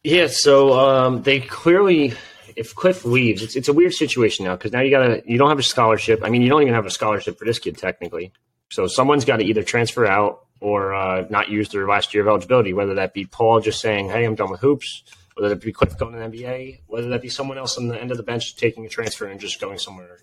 Yeah, 0.04 0.28
so 0.28 0.80
um, 0.80 1.24
they 1.24 1.40
clearly, 1.40 2.14
if 2.56 2.76
Cliff 2.76 3.04
leaves, 3.04 3.42
it's, 3.42 3.56
it's 3.56 3.68
a 3.68 3.74
weird 3.74 3.94
situation 3.94 4.46
now 4.46 4.56
because 4.56 4.72
now 4.72 4.82
you 4.82 4.92
gotta 4.92 5.24
you 5.26 5.38
don't 5.38 5.50
have 5.50 5.60
a 5.60 5.64
scholarship. 5.64 6.22
I 6.24 6.30
mean, 6.30 6.42
you 6.42 6.50
don't 6.50 6.62
even 6.62 6.74
have 6.74 6.86
a 6.86 6.92
scholarship 6.92 7.40
for 7.40 7.46
this 7.46 7.60
kid 7.60 7.78
technically. 7.78 8.32
So 8.70 8.88
someone's 8.88 9.26
got 9.26 9.38
to 9.38 9.44
either 9.44 9.64
transfer 9.64 10.06
out 10.06 10.46
or 10.60 10.94
uh, 10.94 11.26
not 11.30 11.50
use 11.50 11.70
their 11.70 11.88
last 11.88 12.14
year 12.14 12.24
of 12.24 12.28
eligibility. 12.28 12.74
Whether 12.74 12.96
that 12.96 13.14
be 13.14 13.26
Paul 13.26 13.60
just 13.60 13.80
saying, 13.82 14.10
"Hey, 14.10 14.26
I'm 14.26 14.36
done 14.36 14.52
with 14.52 14.60
hoops," 14.60 15.04
whether 15.38 15.50
that 15.50 15.64
be 15.64 15.72
Cliff 15.72 15.98
going 15.98 16.14
to 16.14 16.20
the 16.20 16.26
NBA, 16.26 16.82
whether 16.88 17.10
that 17.10 17.22
be 17.22 17.30
someone 17.30 17.60
else 17.60 17.78
on 17.78 17.88
the 17.88 18.00
end 18.00 18.10
of 18.10 18.18
the 18.18 18.24
bench 18.24 18.56
taking 18.56 18.86
a 18.86 18.90
transfer 18.90 19.28
and 19.28 19.40
just 19.40 19.62
going 19.62 19.78
somewhere 19.78 20.18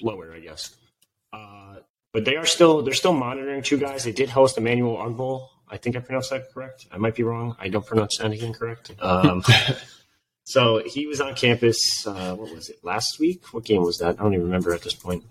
lower, 0.00 0.32
I 0.32 0.38
guess. 0.38 0.76
Uh, 1.32 1.76
but 2.12 2.24
they 2.24 2.36
are 2.36 2.46
still 2.46 2.82
they're 2.82 2.94
still 2.94 3.12
monitoring 3.12 3.62
two 3.62 3.78
guys. 3.78 4.04
They 4.04 4.12
did 4.12 4.30
host 4.30 4.56
Emmanuel 4.56 4.96
Ogbole. 4.96 5.48
I 5.68 5.78
think 5.78 5.96
I 5.96 6.00
pronounced 6.00 6.30
that 6.30 6.52
correct. 6.52 6.86
I 6.92 6.98
might 6.98 7.16
be 7.16 7.22
wrong. 7.24 7.56
I 7.58 7.68
don't 7.68 7.84
pronounce 7.84 8.20
anything 8.20 8.52
correct. 8.52 8.92
Um, 9.00 9.42
so 10.44 10.82
he 10.86 11.06
was 11.06 11.20
on 11.20 11.34
campus. 11.34 12.06
Uh, 12.06 12.34
what 12.34 12.54
was 12.54 12.68
it 12.68 12.76
last 12.84 13.18
week? 13.18 13.52
What 13.52 13.64
game 13.64 13.82
was 13.82 13.98
that? 13.98 14.20
I 14.20 14.22
don't 14.22 14.34
even 14.34 14.44
remember 14.44 14.72
at 14.74 14.82
this 14.82 14.94
point. 14.94 15.24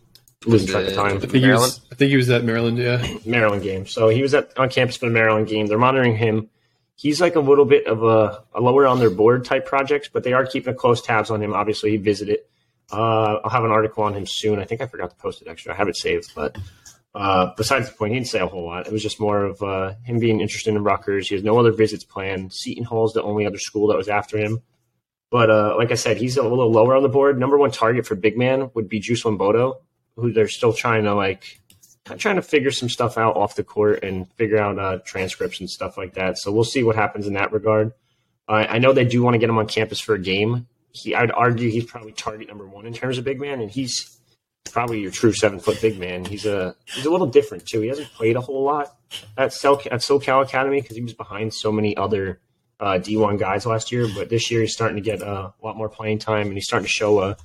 Losing 0.45 0.67
track 0.67 0.88
of 0.88 0.95
time. 0.95 1.17
I 1.17 1.19
think, 1.19 1.33
he 1.33 1.47
was, 1.47 1.81
I 1.91 1.95
think 1.95 2.09
he 2.09 2.17
was 2.17 2.29
at 2.31 2.43
Maryland. 2.43 2.79
Yeah, 2.79 3.05
Maryland 3.25 3.61
game. 3.61 3.85
So 3.85 4.09
he 4.09 4.23
was 4.23 4.33
at 4.33 4.57
on 4.57 4.69
campus 4.69 4.97
for 4.97 5.05
the 5.05 5.11
Maryland 5.11 5.47
game. 5.47 5.67
They're 5.67 5.77
monitoring 5.77 6.17
him 6.17 6.50
he's 7.01 7.20
like 7.20 7.36
a 7.36 7.39
little 7.39 7.65
bit 7.65 7.88
of 7.88 8.03
a, 8.03 8.43
a, 8.53 8.62
lower 8.62 8.86
on 8.86 9.00
their 9.00 9.10
board 9.10 9.43
type 9.43 9.65
projects, 9.65 10.08
but 10.08 10.24
they 10.24 10.34
are 10.34 10.46
keeping 10.46 10.72
a 10.72 10.77
close 10.77 11.01
tabs 11.01 11.31
on 11.31 11.41
him. 11.41 11.53
Obviously, 11.53 11.91
he 11.91 11.98
visited. 11.98 12.39
Uh, 12.91 13.39
I'll 13.43 13.50
have 13.50 13.63
an 13.63 13.72
article 13.72 14.03
on 14.03 14.13
him 14.13 14.25
soon. 14.27 14.60
I 14.60 14.65
think 14.65 14.81
I 14.81 14.86
forgot 14.86 15.10
to 15.10 15.15
post 15.15 15.41
it. 15.41 15.48
extra. 15.48 15.74
I 15.74 15.77
have 15.77 15.88
it 15.88 15.98
saved, 15.98 16.31
but 16.36 16.58
uh, 17.15 17.51
besides 17.58 17.89
the 17.89 17.96
point, 17.96 18.13
he 18.13 18.20
didn't 18.20 18.29
say 18.29 18.39
a 18.39 18.48
whole 18.48 18.65
lot. 18.65 18.86
It 18.86 18.93
was 18.93 19.01
just 19.01 19.20
more 19.20 19.43
of 19.43 19.63
uh, 19.63 19.93
him 20.03 20.20
being 20.20 20.41
interested 20.41 20.75
in 20.75 20.84
Rutgers. 20.84 21.27
He 21.27 21.36
has 21.36 21.43
no 21.43 21.58
other 21.58 21.72
visits 21.72 22.03
planned. 22.03 22.53
Seton 22.53 22.84
Hall's 22.84 23.13
the 23.13 23.24
only 23.24 23.48
other 23.48 23.58
school 23.58 23.88
that 23.88 23.98
was 23.98 24.08
after 24.08 24.38
him. 24.38 24.62
But 25.31 25.50
uh, 25.50 25.75
like 25.77 25.91
I 25.91 25.96
said, 25.96 26.17
he's 26.17 26.38
a 26.38 26.43
little 26.43 26.72
lower 26.72 26.96
on 26.96 27.03
the 27.03 27.10
board. 27.10 27.39
Number 27.39 27.58
one 27.58 27.72
target 27.72 28.05
for 28.05 28.15
big 28.15 28.38
man 28.38 28.70
would 28.74 28.89
be 28.89 29.00
Juice 29.00 29.24
Bodo, 29.24 29.81
who 30.17 30.34
they're 30.34 30.50
still 30.50 30.74
trying 30.74 31.05
to 31.05 31.15
like 31.15 31.61
trying 32.05 32.36
to 32.36 32.41
figure 32.41 32.72
some 32.72 32.89
stuff 32.89 33.17
out 33.17 33.36
off 33.36 33.55
the 33.55 33.63
court 33.63 34.03
and 34.03 34.31
figure 34.34 34.58
out 34.58 34.79
uh, 34.79 35.00
transcripts 35.05 35.60
and 35.60 35.70
stuff 35.70 35.98
like 35.98 36.15
that. 36.15 36.38
So 36.38 36.51
we'll 36.51 36.63
see 36.63 36.84
what 36.84 36.96
happens 36.96 37.27
in 37.27 37.34
that 37.34 37.51
regard. 37.51 37.93
Uh, 38.48 38.65
I 38.67 38.79
know 38.79 38.91
they 38.91 39.05
do 39.05 39.22
want 39.22 39.36
to 39.36 39.39
get 39.39 39.50
him 39.50 39.58
on 39.58 39.67
campus 39.67 40.00
for 40.00 40.15
a 40.15 40.20
game. 40.20 40.67
He, 40.91 41.15
I'd 41.15 41.31
argue 41.31 41.70
he's 41.70 41.86
probably 41.86 42.12
target 42.12 42.48
number 42.48 42.67
one 42.67 42.86
in 42.86 42.93
terms 42.93 43.17
of 43.17 43.24
big 43.24 43.39
man, 43.39 43.62
and 43.62 43.72
he's 43.72 44.20
probably 44.72 45.01
your 45.01 45.12
true 45.12 45.34
seven 45.34 45.60
foot 45.60 45.79
big 45.81 46.00
man. 46.00 46.25
He's 46.25 46.46
a 46.46 46.75
he's 46.86 47.05
a 47.05 47.10
little 47.10 47.27
different 47.27 47.65
too. 47.65 47.81
He 47.81 47.88
hasn't 47.88 48.10
played 48.10 48.36
a 48.36 48.41
whole 48.41 48.63
lot 48.63 48.96
at 49.38 49.53
at 49.53 50.01
SoCal 50.01 50.43
Academy 50.43 50.81
because 50.81 50.96
he 50.96 51.01
was 51.01 51.13
behind 51.13 51.53
so 51.53 51.72
many 51.72 51.96
other 51.96 52.41
uh, 52.79 53.00
D1 53.00 53.39
guys 53.39 53.65
last 53.65 53.91
year. 53.91 54.08
But 54.13 54.29
this 54.29 54.51
year 54.51 54.62
he's 54.62 54.74
starting 54.74 54.98
to 54.98 55.01
get 55.01 55.22
a 55.22 55.53
lot 55.63 55.77
more 55.77 55.89
playing 55.89 56.20
time, 56.20 56.48
and 56.48 56.53
he's 56.53 56.65
starting 56.65 56.86
to 56.88 56.91
show 56.91 57.22
a, 57.22 57.38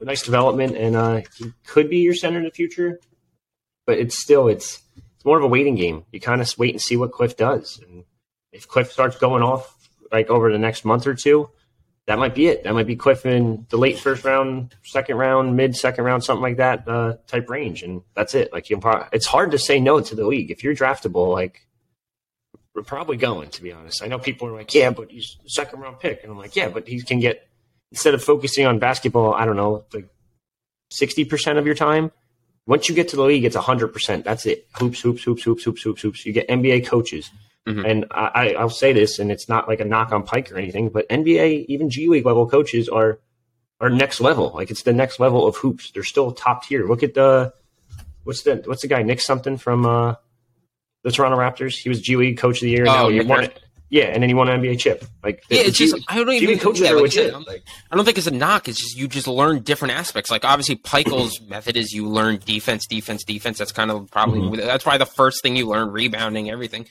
a 0.00 0.04
nice 0.04 0.22
development. 0.22 0.76
And 0.76 0.94
uh, 0.94 1.22
he 1.36 1.52
could 1.66 1.90
be 1.90 1.98
your 1.98 2.14
center 2.14 2.38
in 2.38 2.44
the 2.44 2.50
future, 2.50 3.00
but 3.86 3.98
it's 3.98 4.18
still 4.18 4.48
it's 4.48 4.82
it's 4.96 5.24
more 5.24 5.38
of 5.38 5.44
a 5.44 5.48
waiting 5.48 5.74
game. 5.74 6.04
You 6.12 6.20
kind 6.20 6.40
of 6.40 6.52
wait 6.58 6.74
and 6.74 6.80
see 6.80 6.96
what 6.96 7.12
Cliff 7.12 7.36
does, 7.36 7.80
and 7.86 8.04
if 8.52 8.68
Cliff 8.68 8.92
starts 8.92 9.16
going 9.16 9.42
off 9.42 9.76
like 10.12 10.30
over 10.30 10.52
the 10.52 10.58
next 10.58 10.84
month 10.84 11.06
or 11.06 11.14
two, 11.14 11.50
that 12.06 12.18
might 12.18 12.34
be 12.34 12.46
it. 12.46 12.64
That 12.64 12.74
might 12.74 12.86
be 12.86 12.96
Cliff 12.96 13.24
in 13.24 13.66
the 13.70 13.78
late 13.78 13.98
first 13.98 14.24
round, 14.24 14.74
second 14.84 15.16
round, 15.16 15.56
mid 15.56 15.74
second 15.74 16.04
round, 16.04 16.22
something 16.22 16.42
like 16.42 16.58
that 16.58 16.86
uh, 16.86 17.16
type 17.26 17.48
range, 17.48 17.82
and 17.82 18.02
that's 18.14 18.34
it. 18.34 18.52
Like 18.52 18.68
you, 18.70 18.80
it's 19.12 19.26
hard 19.26 19.52
to 19.52 19.58
say 19.58 19.80
no 19.80 20.00
to 20.00 20.14
the 20.14 20.26
league 20.26 20.50
if 20.50 20.62
you're 20.62 20.74
draftable. 20.74 21.32
Like 21.32 21.66
we're 22.74 22.82
probably 22.82 23.16
going 23.16 23.50
to 23.50 23.62
be 23.62 23.72
honest. 23.72 24.02
I 24.02 24.08
know 24.08 24.18
people 24.18 24.48
are 24.48 24.52
like, 24.52 24.74
yeah, 24.74 24.90
but 24.90 25.10
he's 25.10 25.36
a 25.46 25.48
second 25.48 25.80
round 25.80 26.00
pick, 26.00 26.22
and 26.22 26.30
I'm 26.30 26.38
like, 26.38 26.56
yeah, 26.56 26.68
but 26.68 26.86
he 26.86 27.00
can 27.00 27.20
get 27.20 27.48
instead 27.90 28.14
of 28.14 28.22
focusing 28.22 28.66
on 28.66 28.78
basketball, 28.78 29.32
I 29.32 29.46
don't 29.46 29.56
know, 29.56 29.84
like 29.94 30.08
sixty 30.90 31.24
percent 31.24 31.58
of 31.58 31.66
your 31.66 31.74
time. 31.74 32.12
Once 32.66 32.88
you 32.88 32.94
get 32.94 33.08
to 33.08 33.16
the 33.16 33.22
league, 33.22 33.44
it's 33.44 33.56
hundred 33.56 33.88
percent. 33.88 34.24
That's 34.24 34.46
it. 34.46 34.66
Hoops, 34.78 35.00
hoops, 35.00 35.22
hoops, 35.22 35.42
hoops, 35.42 35.62
hoops, 35.64 35.82
hoops, 35.82 36.02
hoops. 36.02 36.26
You 36.26 36.32
get 36.32 36.48
NBA 36.48 36.86
coaches. 36.86 37.30
Mm-hmm. 37.66 37.84
And 37.84 38.06
I, 38.10 38.54
I'll 38.58 38.68
say 38.68 38.92
this, 38.92 39.18
and 39.18 39.32
it's 39.32 39.48
not 39.48 39.68
like 39.68 39.80
a 39.80 39.84
knock 39.84 40.12
on 40.12 40.22
Pike 40.22 40.52
or 40.52 40.58
anything, 40.58 40.90
but 40.90 41.08
NBA, 41.08 41.66
even 41.66 41.88
G 41.88 42.08
League 42.08 42.26
level 42.26 42.48
coaches 42.48 42.88
are 42.88 43.18
are 43.80 43.90
next 43.90 44.20
level. 44.20 44.52
Like 44.54 44.70
it's 44.70 44.82
the 44.82 44.92
next 44.92 45.18
level 45.18 45.46
of 45.46 45.56
hoops. 45.56 45.90
They're 45.90 46.04
still 46.04 46.32
top 46.32 46.64
tier. 46.64 46.86
Look 46.86 47.02
at 47.02 47.14
the 47.14 47.54
what's 48.24 48.42
the 48.42 48.62
what's 48.66 48.82
the 48.82 48.88
guy 48.88 49.02
Nick 49.02 49.20
something 49.20 49.56
from 49.56 49.86
uh, 49.86 50.14
the 51.02 51.10
Toronto 51.10 51.38
Raptors. 51.38 51.76
He 51.76 51.88
was 51.88 52.00
G 52.00 52.16
League 52.16 52.38
Coach 52.38 52.58
of 52.58 52.62
the 52.62 52.70
Year. 52.70 52.84
Oh, 52.86 52.92
now 52.92 53.08
he 53.08 53.20
won 53.20 53.44
it. 53.44 53.63
Yeah, 53.94 54.06
and 54.06 54.20
then 54.20 54.28
he 54.28 54.34
won 54.34 54.48
an 54.48 54.60
NBA 54.60 54.80
chip. 54.80 55.04
Like 55.22 55.44
yeah, 55.48 55.60
it's 55.60 55.78
just 55.78 55.94
I 56.08 56.16
don't 56.16 56.28
even 56.32 56.58
coaches 56.58 56.80
yeah, 56.80 56.94
like, 56.94 57.02
legit. 57.02 57.32
I 57.32 57.94
don't 57.94 58.04
think 58.04 58.18
it's 58.18 58.26
a 58.26 58.32
knock. 58.32 58.66
It's 58.66 58.80
just 58.80 58.98
you 58.98 59.06
just 59.06 59.28
learn 59.28 59.62
different 59.62 59.94
aspects. 59.94 60.32
Like 60.32 60.44
obviously, 60.44 60.74
Pikiell's 60.74 61.40
method 61.48 61.76
is 61.76 61.92
you 61.92 62.08
learn 62.08 62.40
defense, 62.44 62.88
defense, 62.88 63.22
defense. 63.22 63.56
That's 63.56 63.70
kind 63.70 63.92
of 63.92 64.10
probably 64.10 64.40
mm-hmm. 64.40 64.66
that's 64.66 64.82
probably 64.82 64.98
the 64.98 65.06
first 65.06 65.44
thing 65.44 65.54
you 65.54 65.68
learn 65.68 65.92
rebounding 65.92 66.50
everything. 66.50 66.88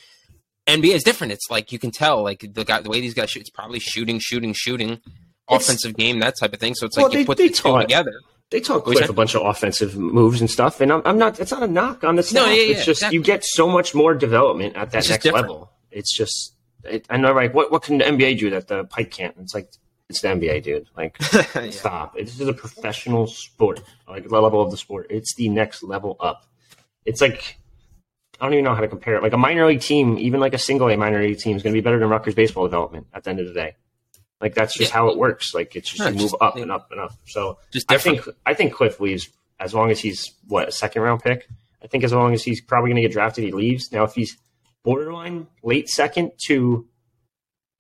NBA 0.66 0.96
is 0.96 1.04
different. 1.04 1.34
It's 1.34 1.50
like 1.50 1.74
you 1.74 1.78
can 1.78 1.92
tell, 1.92 2.24
like 2.24 2.46
the 2.54 2.64
guy, 2.64 2.80
the 2.80 2.90
way 2.90 3.02
these 3.02 3.14
guys 3.14 3.30
shoot, 3.30 3.42
it's 3.42 3.50
probably 3.50 3.80
shooting, 3.80 4.20
shooting, 4.20 4.54
shooting, 4.54 4.92
it's, 4.92 5.02
offensive 5.50 5.98
game, 5.98 6.20
that 6.20 6.36
type 6.40 6.54
of 6.54 6.62
thing. 6.62 6.74
So 6.74 6.86
it's 6.86 6.96
like 6.96 7.12
you 7.12 7.20
they, 7.20 7.26
put 7.26 7.38
they 7.38 7.50
the 7.50 7.54
two 7.54 7.82
together. 7.82 8.14
They 8.50 8.62
talk 8.62 8.86
Cliff 8.86 9.10
a 9.10 9.12
bunch 9.12 9.36
of 9.36 9.46
offensive 9.46 9.98
moves 9.98 10.40
and 10.40 10.50
stuff, 10.50 10.80
and 10.80 10.94
I'm, 10.94 11.02
I'm 11.04 11.18
not. 11.18 11.42
It's 11.42 11.52
not 11.52 11.64
a 11.64 11.68
knock 11.68 12.06
on 12.06 12.16
the 12.16 12.24
staff. 12.24 12.46
No, 12.46 12.50
yeah, 12.50 12.62
yeah, 12.62 12.76
it's 12.76 12.86
just 12.86 13.02
exactly. 13.02 13.18
you 13.18 13.24
get 13.24 13.44
so 13.44 13.68
much 13.68 13.94
more 13.94 14.14
development 14.14 14.78
at 14.78 14.92
that 14.92 15.10
next 15.10 15.26
level. 15.26 15.70
It's 15.92 16.16
just, 16.16 16.54
it, 16.84 17.06
I 17.10 17.18
know, 17.18 17.34
like 17.34 17.54
what 17.54 17.72
what 17.72 17.84
can 17.84 17.98
the 17.98 18.06
NBA 18.06 18.40
do 18.40 18.50
that 18.52 18.68
the 18.68 18.84
Pike 18.86 19.12
can't? 19.12 19.36
It's 19.40 19.54
like 19.54 19.72
it's 20.10 20.22
the 20.22 20.28
NBA, 20.30 20.64
dude. 20.64 20.88
Like, 20.96 21.18
yeah. 21.56 21.70
stop. 21.70 22.16
This 22.16 22.40
is 22.40 22.48
a 22.48 22.54
professional 22.54 23.28
sport, 23.28 23.82
like 24.08 24.28
the 24.28 24.40
level 24.40 24.62
of 24.62 24.72
the 24.72 24.78
sport. 24.78 25.08
It's 25.10 25.36
the 25.36 25.50
next 25.50 25.84
level 25.84 26.18
up. 26.20 26.46
It's 27.06 27.22
like 27.22 27.58
I 28.40 28.46
don't 28.46 28.54
even 28.54 28.66
know 28.66 28.76
how 28.76 28.82
to 28.82 28.88
compare 28.88 29.16
it. 29.16 29.24
Like 29.24 29.34
a 29.34 29.38
minor 29.38 29.66
league 29.66 29.82
team, 29.82 30.18
even 30.18 30.40
like 30.40 30.54
a 30.54 30.58
single 30.58 30.90
A 30.90 30.98
minor 30.98 31.22
league 31.22 31.40
team, 31.40 31.56
is 31.56 31.64
going 31.64 31.74
to 31.74 31.78
be 31.78 31.84
better 31.84 32.00
than 32.00 32.10
Rutgers 32.10 32.36
baseball 32.36 32.66
development 32.66 33.08
at 33.14 33.24
the 33.24 33.30
end 33.30 33.40
of 33.40 33.48
the 33.48 33.54
day. 33.54 33.76
Like 34.42 34.54
that's 34.54 34.74
just 34.74 34.92
yeah. 34.92 34.98
how 34.98 35.08
it 35.10 35.18
works. 35.18 35.54
Like 35.54 35.76
it's 35.76 35.90
just 35.90 36.02
no, 36.02 36.08
you 36.08 36.16
move 36.16 36.32
just, 36.32 36.36
up 36.42 36.58
and 36.58 36.70
up 36.70 36.92
and 36.92 37.00
up. 37.00 37.14
So 37.26 37.60
I 37.88 37.98
think 37.98 38.28
I 38.46 38.54
think 38.54 38.74
Cliff 38.74 39.00
leaves 39.00 39.30
as 39.60 39.74
long 39.74 39.90
as 39.92 40.00
he's 40.00 40.34
what 40.48 40.68
a 40.68 40.72
second 40.72 41.02
round 41.02 41.24
pick. 41.24 41.48
I 41.82 41.88
think 41.88 42.04
as 42.04 42.12
long 42.12 42.34
as 42.34 42.44
he's 42.44 42.60
probably 42.60 42.90
going 42.90 42.98
to 42.98 43.02
get 43.04 43.14
drafted, 43.14 43.46
he 43.46 43.52
leaves. 43.52 43.92
Now 43.92 44.04
if 44.04 44.14
he's 44.14 44.38
borderline 44.84 45.48
late 45.64 45.90
second 45.90 46.32
to 46.48 46.88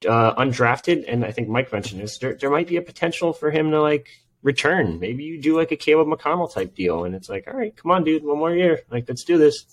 uh, 0.07 0.35
undrafted, 0.35 1.05
and 1.07 1.23
I 1.23 1.31
think 1.31 1.47
Mike 1.47 1.71
mentioned 1.71 2.01
this, 2.01 2.17
there, 2.17 2.35
there 2.35 2.49
might 2.49 2.67
be 2.67 2.77
a 2.77 2.81
potential 2.81 3.33
for 3.33 3.51
him 3.51 3.71
to 3.71 3.81
like 3.81 4.07
return. 4.41 4.99
Maybe 4.99 5.23
you 5.23 5.41
do 5.41 5.55
like 5.57 5.71
a 5.71 5.75
Caleb 5.75 6.07
McConnell 6.07 6.53
type 6.53 6.75
deal, 6.75 7.05
and 7.05 7.15
it's 7.15 7.29
like, 7.29 7.47
all 7.47 7.57
right, 7.57 7.75
come 7.75 7.91
on, 7.91 8.03
dude, 8.03 8.23
one 8.23 8.37
more 8.37 8.53
year, 8.53 8.81
like 8.89 9.05
let's 9.07 9.23
do 9.23 9.37
this. 9.37 9.65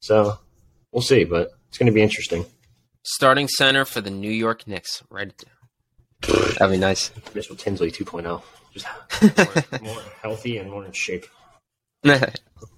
So 0.00 0.38
we'll 0.92 1.02
see, 1.02 1.24
but 1.24 1.52
it's 1.68 1.78
going 1.78 1.86
to 1.86 1.92
be 1.92 2.02
interesting. 2.02 2.46
Starting 3.04 3.48
center 3.48 3.84
for 3.84 4.00
the 4.00 4.10
New 4.10 4.30
York 4.30 4.66
Knicks. 4.66 5.02
Right. 5.10 5.32
That'd 6.22 6.70
be 6.70 6.78
nice. 6.78 7.10
Mitchell 7.34 7.56
Tinsley 7.56 7.90
2.0. 7.90 8.42
Just 8.72 8.86
more, 9.82 9.94
more 9.94 10.02
healthy 10.22 10.58
and 10.58 10.70
more 10.70 10.84
in 10.84 10.92
shape. 10.92 11.26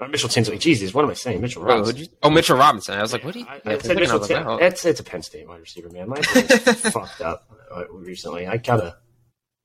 Not 0.00 0.10
Mitchell 0.10 0.30
Tinsley. 0.30 0.56
Jesus, 0.56 0.94
what 0.94 1.04
am 1.04 1.10
I 1.10 1.14
saying? 1.14 1.42
Mitchell 1.42 1.62
Robinson. 1.62 2.06
Oh, 2.14 2.28
oh 2.28 2.30
Mitchell 2.30 2.56
Robinson. 2.56 2.98
I 2.98 3.02
was 3.02 3.12
like, 3.12 3.22
what 3.22 3.34
do 3.34 3.40
you? 3.40 3.46
I, 3.46 3.60
I 3.66 3.78
said 3.78 3.96
Mitchell 3.96 4.20
Tin- 4.20 4.46
oh. 4.46 4.56
it's, 4.56 4.84
it's 4.86 4.98
a 4.98 5.04
Penn 5.04 5.22
State 5.22 5.46
wide 5.46 5.60
receiver, 5.60 5.90
man. 5.90 6.08
My 6.08 6.20
fucked 6.22 7.20
up 7.20 7.50
uh, 7.70 7.84
recently. 7.92 8.46
I 8.46 8.56
gotta, 8.56 8.96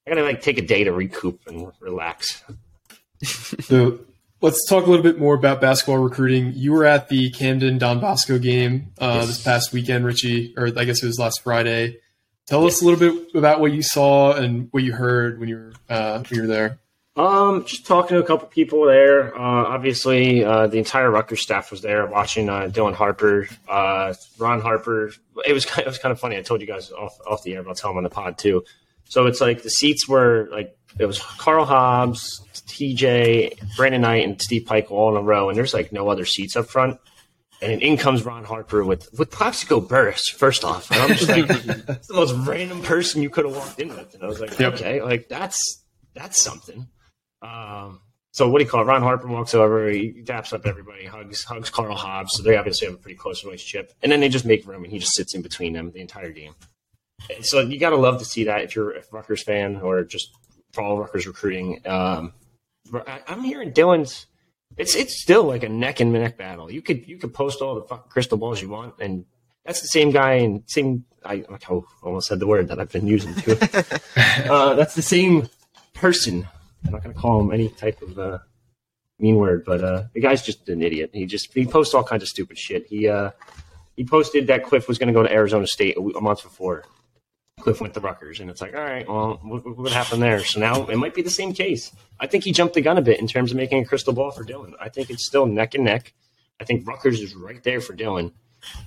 I 0.06 0.10
gotta 0.10 0.24
like 0.24 0.42
take 0.42 0.58
a 0.58 0.62
day 0.62 0.84
to 0.84 0.92
recoup 0.92 1.40
and 1.48 1.72
relax. 1.80 2.44
So 3.24 4.00
let's 4.42 4.68
talk 4.68 4.86
a 4.86 4.90
little 4.90 5.04
bit 5.04 5.18
more 5.18 5.36
about 5.36 5.62
basketball 5.62 6.00
recruiting. 6.00 6.52
You 6.54 6.74
were 6.74 6.84
at 6.84 7.08
the 7.08 7.32
Camden 7.32 7.78
Don 7.78 8.02
Bosco 8.02 8.38
game 8.38 8.92
uh, 9.00 9.20
yes. 9.20 9.28
this 9.28 9.44
past 9.44 9.72
weekend, 9.72 10.06
Richie, 10.06 10.54
or 10.58 10.68
I 10.68 10.84
guess 10.84 11.02
it 11.02 11.08
was 11.08 11.18
last 11.18 11.44
Friday. 11.44 11.98
Tell 12.46 12.64
yes. 12.64 12.76
us 12.76 12.82
a 12.82 12.86
little 12.86 13.00
bit 13.00 13.36
about 13.36 13.62
what 13.62 13.72
you 13.72 13.82
saw 13.82 14.34
and 14.34 14.68
what 14.72 14.84
you 14.84 14.92
heard 14.92 15.40
when 15.40 15.48
you 15.48 15.56
were 15.56 15.74
uh, 15.90 16.20
when 16.20 16.36
you 16.36 16.42
were 16.42 16.48
there. 16.48 16.80
Um, 17.18 17.64
just 17.64 17.86
talking 17.86 18.18
to 18.18 18.24
a 18.24 18.26
couple 18.26 18.48
people 18.50 18.86
there. 18.86 19.34
Uh, 19.34 19.40
obviously, 19.40 20.44
uh, 20.44 20.68
the 20.68 20.78
entire 20.78 21.10
Rutgers 21.10 21.42
staff 21.42 21.72
was 21.72 21.82
there 21.82 22.06
watching 22.08 22.50
uh, 22.50 22.64
Dylan 22.64 22.94
Harper, 22.94 23.48
uh, 23.70 24.14
Ron 24.38 24.60
Harper. 24.60 25.14
It 25.46 25.54
was 25.54 25.66
kind 25.66 25.82
of, 25.82 25.88
it 25.88 25.90
was 25.92 25.98
kind 25.98 26.12
of 26.12 26.20
funny. 26.20 26.36
I 26.36 26.42
told 26.42 26.60
you 26.60 26.68
guys 26.68 26.92
off 26.92 27.18
off 27.26 27.44
the 27.44 27.54
air, 27.54 27.64
but 27.64 27.70
I'll 27.70 27.76
tell 27.76 27.92
them 27.92 27.98
on 27.98 28.04
the 28.04 28.10
pod 28.10 28.38
too. 28.38 28.66
So 29.06 29.28
it's 29.28 29.40
like 29.40 29.64
the 29.64 29.70
seats 29.70 30.10
were 30.10 30.50
like 30.52 30.78
it 31.00 31.06
was 31.06 31.20
Karl 31.20 31.64
Hobbs, 31.64 32.42
TJ, 32.68 33.60
Brandin 33.78 34.02
Knight, 34.02 34.26
and 34.26 34.42
Steve 34.42 34.66
Pike 34.66 34.92
all 34.92 35.12
in 35.12 35.18
a 35.18 35.22
row, 35.22 35.48
and 35.48 35.58
there's 35.58 35.74
like 35.74 35.94
no 35.94 36.10
other 36.10 36.26
seats 36.26 36.58
up 36.58 36.68
front. 36.68 37.00
And 37.62 37.82
in 37.82 37.96
comes 37.96 38.26
Ron 38.26 38.44
Harper 38.44 38.84
with 38.84 39.08
with 39.18 39.32
Plaxico 39.32 39.80
Burress. 39.80 40.28
First 40.30 40.66
off, 40.66 40.92
and 40.92 41.00
I'm 41.02 41.16
just 41.16 41.30
like, 41.30 41.50
it's 41.50 42.08
the 42.08 42.14
most 42.14 42.34
random 42.46 42.82
person 42.82 43.24
you 43.24 43.30
could 43.30 43.46
have 43.46 43.56
walked 43.56 43.80
in 43.80 43.88
with, 43.88 44.14
and 44.14 44.22
I 44.22 44.28
was 44.28 44.42
like, 44.42 44.60
yep. 44.60 44.74
okay, 44.74 45.02
like 45.02 45.30
that's 45.30 45.86
that's 46.14 46.42
something. 46.44 46.88
Um, 47.46 48.02
so 48.32 48.50
what 48.50 48.60
do 48.60 48.66
you 48.66 48.70
call 48.70 48.82
it? 48.82 48.86
Ron 48.86 49.02
Harper 49.02 49.28
walks 49.28 49.54
over, 49.54 49.90
he 49.90 50.22
daps 50.26 50.52
up 50.52 50.66
everybody, 50.66 51.06
hugs 51.06 51.44
hugs 51.44 51.70
Karl 51.70 51.96
Hobbs. 51.96 52.36
So 52.36 52.44
they 52.44 52.58
obviously 52.58 52.88
have 52.88 52.96
a 52.96 53.00
pretty 53.00 53.18
close 53.18 53.46
relationship, 53.46 53.94
and 54.02 54.12
then 54.12 54.20
they 54.20 54.30
just 54.30 54.46
make 54.46 54.68
room, 54.68 54.84
and 54.84 54.92
he 54.92 55.00
just 55.00 55.16
sits 55.16 55.34
in 55.34 55.42
between 55.42 55.74
them 55.74 55.92
the 55.92 56.02
entire 56.02 56.32
game. 56.32 56.54
So 57.42 57.62
you 57.62 57.80
got 57.80 57.92
to 57.92 57.96
love 57.96 58.20
to 58.20 58.26
see 58.26 58.44
that 58.44 58.62
if 58.62 58.76
you're 58.76 58.92
a 58.92 59.04
Rutgers 59.12 59.42
fan 59.42 59.78
or 59.78 60.04
just 60.04 60.32
follow 60.74 61.00
Rutgers 61.00 61.26
recruiting. 61.26 61.80
Um, 61.86 62.34
I, 62.94 63.22
am 63.28 63.44
hearing 63.44 63.72
Dylan's. 63.72 64.28
It's 64.78 64.96
it's 64.96 65.22
still 65.22 65.44
like 65.44 65.64
a 65.64 65.70
neck 65.70 66.02
and 66.02 66.12
neck 66.12 66.38
battle. 66.38 66.70
You 66.70 66.82
could 66.82 67.08
you 67.08 67.18
could 67.18 67.34
post 67.34 67.62
all 67.62 67.76
the 67.76 67.84
fucking 67.84 68.12
crystal 68.12 68.38
balls 68.38 68.62
you 68.62 68.70
want, 68.70 68.96
and 69.00 69.26
that's 69.64 69.82
the 69.82 69.88
same 69.88 70.12
guy 70.12 70.34
and 70.34 70.64
same. 70.68 71.06
I 71.24 71.46
oh, 71.70 71.86
almost 72.04 72.28
said 72.28 72.40
the 72.40 72.48
word 72.48 72.68
that 72.68 72.80
I've 72.80 72.92
been 72.92 73.08
using 73.08 73.34
too. 73.36 73.58
uh, 74.50 74.74
that's 74.76 74.96
the 74.96 75.02
same 75.02 75.48
person. 75.94 76.48
I'm 76.86 76.92
not 76.92 77.04
going 77.04 77.14
to 77.16 77.20
call 77.20 77.42
him 77.42 77.52
any 77.52 77.70
type 77.70 78.02
of 78.02 78.20
uh, 78.20 78.40
mean 79.20 79.36
word, 79.36 79.64
but 79.66 79.84
uh, 79.84 80.04
the 80.14 80.22
guy's 80.22 80.42
just 80.42 80.70
an 80.70 80.82
idiot. 80.82 81.12
He 81.14 81.26
just 81.26 81.54
he 81.54 81.66
posts 81.66 81.94
all 81.94 82.04
kinds 82.04 82.24
of 82.24 82.30
stupid 82.30 82.58
shit. 82.58 82.88
He 82.88 83.08
uh, 83.08 83.32
he 83.96 84.04
posted 84.04 84.48
that 84.48 84.64
Cliff 84.64 84.88
was 84.88 84.98
going 84.98 85.08
to 85.08 85.14
go 85.14 85.24
to 85.24 85.32
Arizona 85.32 85.68
State 85.68 85.98
a, 85.98 86.02
a 86.02 86.22
month 86.22 86.44
before 86.44 86.84
Cliff 87.60 87.80
went 87.80 87.94
to 87.94 88.00
Rutgers, 88.00 88.40
and 88.40 88.50
it's 88.50 88.62
like, 88.62 88.76
all 88.76 88.84
right, 88.84 89.08
well, 89.08 89.40
what, 89.42 89.78
what 89.78 89.92
happened 89.92 90.22
there? 90.22 90.44
So 90.44 90.60
now 90.60 90.86
it 90.88 90.98
might 90.98 91.16
be 91.16 91.22
the 91.22 91.30
same 91.30 91.54
case. 91.54 91.92
I 92.20 92.28
think 92.28 92.44
he 92.44 92.52
jumped 92.52 92.74
the 92.74 92.82
gun 92.82 92.98
a 92.98 93.02
bit 93.02 93.20
in 93.20 93.28
terms 93.28 93.52
of 93.52 93.58
making 93.58 93.82
a 93.82 93.86
crystal 93.86 94.14
ball 94.14 94.32
for 94.32 94.44
Dylan. 94.44 94.74
I 94.80 94.90
think 94.90 95.10
it's 95.10 95.26
still 95.26 95.46
neck 95.46 95.74
and 95.74 95.86
neck. 95.86 96.14
I 96.60 96.66
think 96.66 96.88
Rutgers 96.88 97.22
is 97.22 97.36
right 97.36 97.64
there 97.64 97.82
for 97.82 97.96
Dylan, 97.96 98.34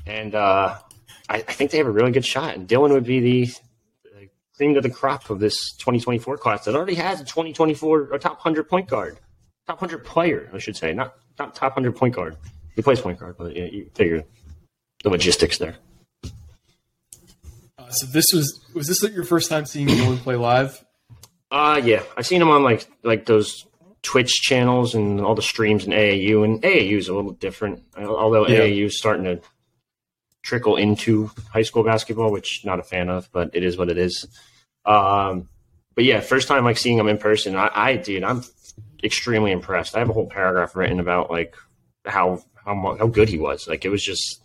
and 0.06 0.34
uh, 0.34 0.78
I, 1.28 1.36
I, 1.36 1.40
think 1.40 1.70
they 1.70 1.78
have 1.78 1.86
a 1.86 1.90
really 1.90 2.12
good 2.12 2.24
shot. 2.24 2.54
And 2.54 2.68
Dylan 2.68 2.90
would 2.92 3.04
be 3.04 3.20
the, 3.20 3.46
the 3.46 3.52
cream 4.58 4.76
of 4.76 4.82
the 4.82 4.90
crop 4.90 5.30
of 5.30 5.38
this 5.38 5.72
2024 5.78 6.36
class 6.36 6.64
that 6.66 6.74
already 6.74 6.96
has 6.96 7.20
a 7.20 7.24
2024 7.24 8.12
a 8.12 8.18
top 8.18 8.32
100 8.32 8.68
point 8.68 8.88
guard 8.88 9.18
top 9.68 9.78
hundred 9.80 10.02
player, 10.04 10.50
I 10.52 10.58
should 10.58 10.76
say, 10.76 10.92
not 10.92 11.14
not 11.38 11.54
top 11.54 11.74
hundred 11.74 11.94
point 11.94 12.14
guard. 12.14 12.36
He 12.74 12.82
plays 12.82 13.00
point 13.00 13.18
guard, 13.20 13.36
but 13.38 13.54
yeah, 13.54 13.64
you 13.66 13.90
figure 13.94 14.24
the 15.02 15.10
logistics 15.10 15.58
there. 15.58 15.76
Uh, 17.78 17.90
so 17.90 18.06
this 18.06 18.24
was 18.32 18.60
was 18.74 18.86
this 18.86 19.02
your 19.12 19.24
first 19.24 19.48
time 19.50 19.66
seeing 19.66 19.88
Dylan 19.88 20.16
play 20.18 20.36
live? 20.36 20.84
Uh 21.50 21.80
yeah, 21.84 22.02
I've 22.16 22.26
seen 22.26 22.40
him 22.42 22.48
on 22.48 22.62
like 22.62 22.88
like 23.02 23.26
those 23.26 23.66
Twitch 24.02 24.30
channels 24.30 24.94
and 24.94 25.20
all 25.20 25.34
the 25.34 25.42
streams 25.42 25.84
in 25.84 25.92
AAU, 25.92 26.44
and 26.44 26.62
AAU 26.62 26.96
is 26.98 27.08
a 27.08 27.14
little 27.14 27.32
different. 27.32 27.82
Although 27.96 28.46
Yeah. 28.48 28.60
AAU 28.60 28.86
is 28.86 28.98
starting 28.98 29.24
to 29.24 29.40
trickle 30.42 30.76
into 30.76 31.30
high 31.52 31.62
school 31.62 31.82
basketball, 31.84 32.30
which 32.32 32.62
not 32.64 32.78
a 32.78 32.82
fan 32.82 33.08
of, 33.08 33.28
but 33.32 33.50
it 33.54 33.62
is 33.62 33.76
what 33.76 33.88
it 33.90 33.98
is. 33.98 34.26
Um, 34.84 35.48
but 35.94 36.04
yeah, 36.04 36.20
first 36.20 36.48
time 36.48 36.64
like 36.64 36.78
seeing 36.78 36.98
him 36.98 37.08
in 37.08 37.18
person, 37.18 37.56
I, 37.56 37.70
I 37.74 37.96
did. 37.96 38.22
I'm 38.24 38.42
extremely 39.02 39.52
impressed. 39.52 39.96
I 39.96 39.98
have 39.98 40.10
a 40.10 40.12
whole 40.12 40.28
paragraph 40.28 40.74
written 40.76 41.00
about 41.00 41.30
like 41.30 41.56
how 42.04 42.42
how 42.64 42.96
how 42.98 43.06
good 43.06 43.28
he 43.28 43.38
was. 43.38 43.66
Like 43.68 43.84
it 43.84 43.88
was 43.90 44.02
just 44.02 44.40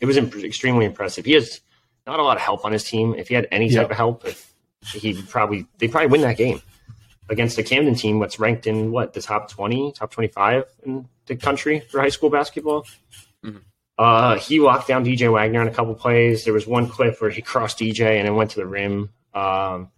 it 0.00 0.06
was 0.06 0.16
imp- 0.16 0.36
extremely 0.44 0.84
impressive. 0.84 1.24
He 1.24 1.32
has 1.32 1.60
not 2.06 2.20
a 2.20 2.22
lot 2.22 2.36
of 2.36 2.42
help 2.42 2.64
on 2.64 2.72
his 2.72 2.84
team. 2.84 3.14
If 3.14 3.28
he 3.28 3.34
had 3.34 3.48
any 3.50 3.68
Yeah. 3.68 3.82
type 3.82 3.90
of 3.90 3.96
help, 3.96 4.24
if 4.26 4.52
he 4.92 5.20
probably 5.22 5.66
they 5.78 5.88
probably 5.88 6.08
win 6.08 6.20
that 6.20 6.36
game 6.36 6.60
against 7.30 7.56
the 7.56 7.62
Camden 7.62 7.94
team, 7.94 8.18
what's 8.18 8.38
ranked 8.38 8.66
in 8.66 8.92
what 8.92 9.12
the 9.14 9.22
top 9.22 9.50
twenty, 9.50 9.92
top 9.92 10.10
twenty 10.10 10.28
five 10.28 10.64
in 10.84 11.08
the 11.26 11.36
country 11.36 11.80
for 11.80 12.00
high 12.00 12.08
school 12.10 12.30
basketball. 12.30 12.86
Mhm. 13.44 13.62
Uh, 13.98 14.38
he 14.38 14.60
locked 14.60 14.86
down 14.86 15.04
DJ 15.04 15.30
Wagner 15.32 15.60
on 15.60 15.66
a 15.66 15.72
couple 15.72 15.94
plays. 15.94 16.44
There 16.44 16.54
was 16.54 16.66
one 16.66 16.88
clip 16.88 17.20
where 17.20 17.30
he 17.30 17.42
crossed 17.42 17.78
DJ 17.80 18.18
and 18.18 18.26
then 18.26 18.36
went 18.36 18.52
to 18.52 18.60
the 18.60 18.66
rim. 18.66 19.10
Um, 19.34 19.90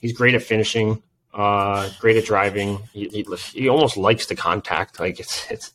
he's 0.00 0.14
great 0.14 0.34
at 0.34 0.42
finishing, 0.42 1.02
uh, 1.34 1.90
great 2.00 2.16
at 2.16 2.24
driving. 2.24 2.78
He, 2.92 3.08
he, 3.08 3.26
he 3.52 3.68
almost 3.68 3.98
likes 3.98 4.26
the 4.26 4.36
contact. 4.36 4.98
Like 4.98 5.20
it's 5.20 5.50
it's 5.50 5.72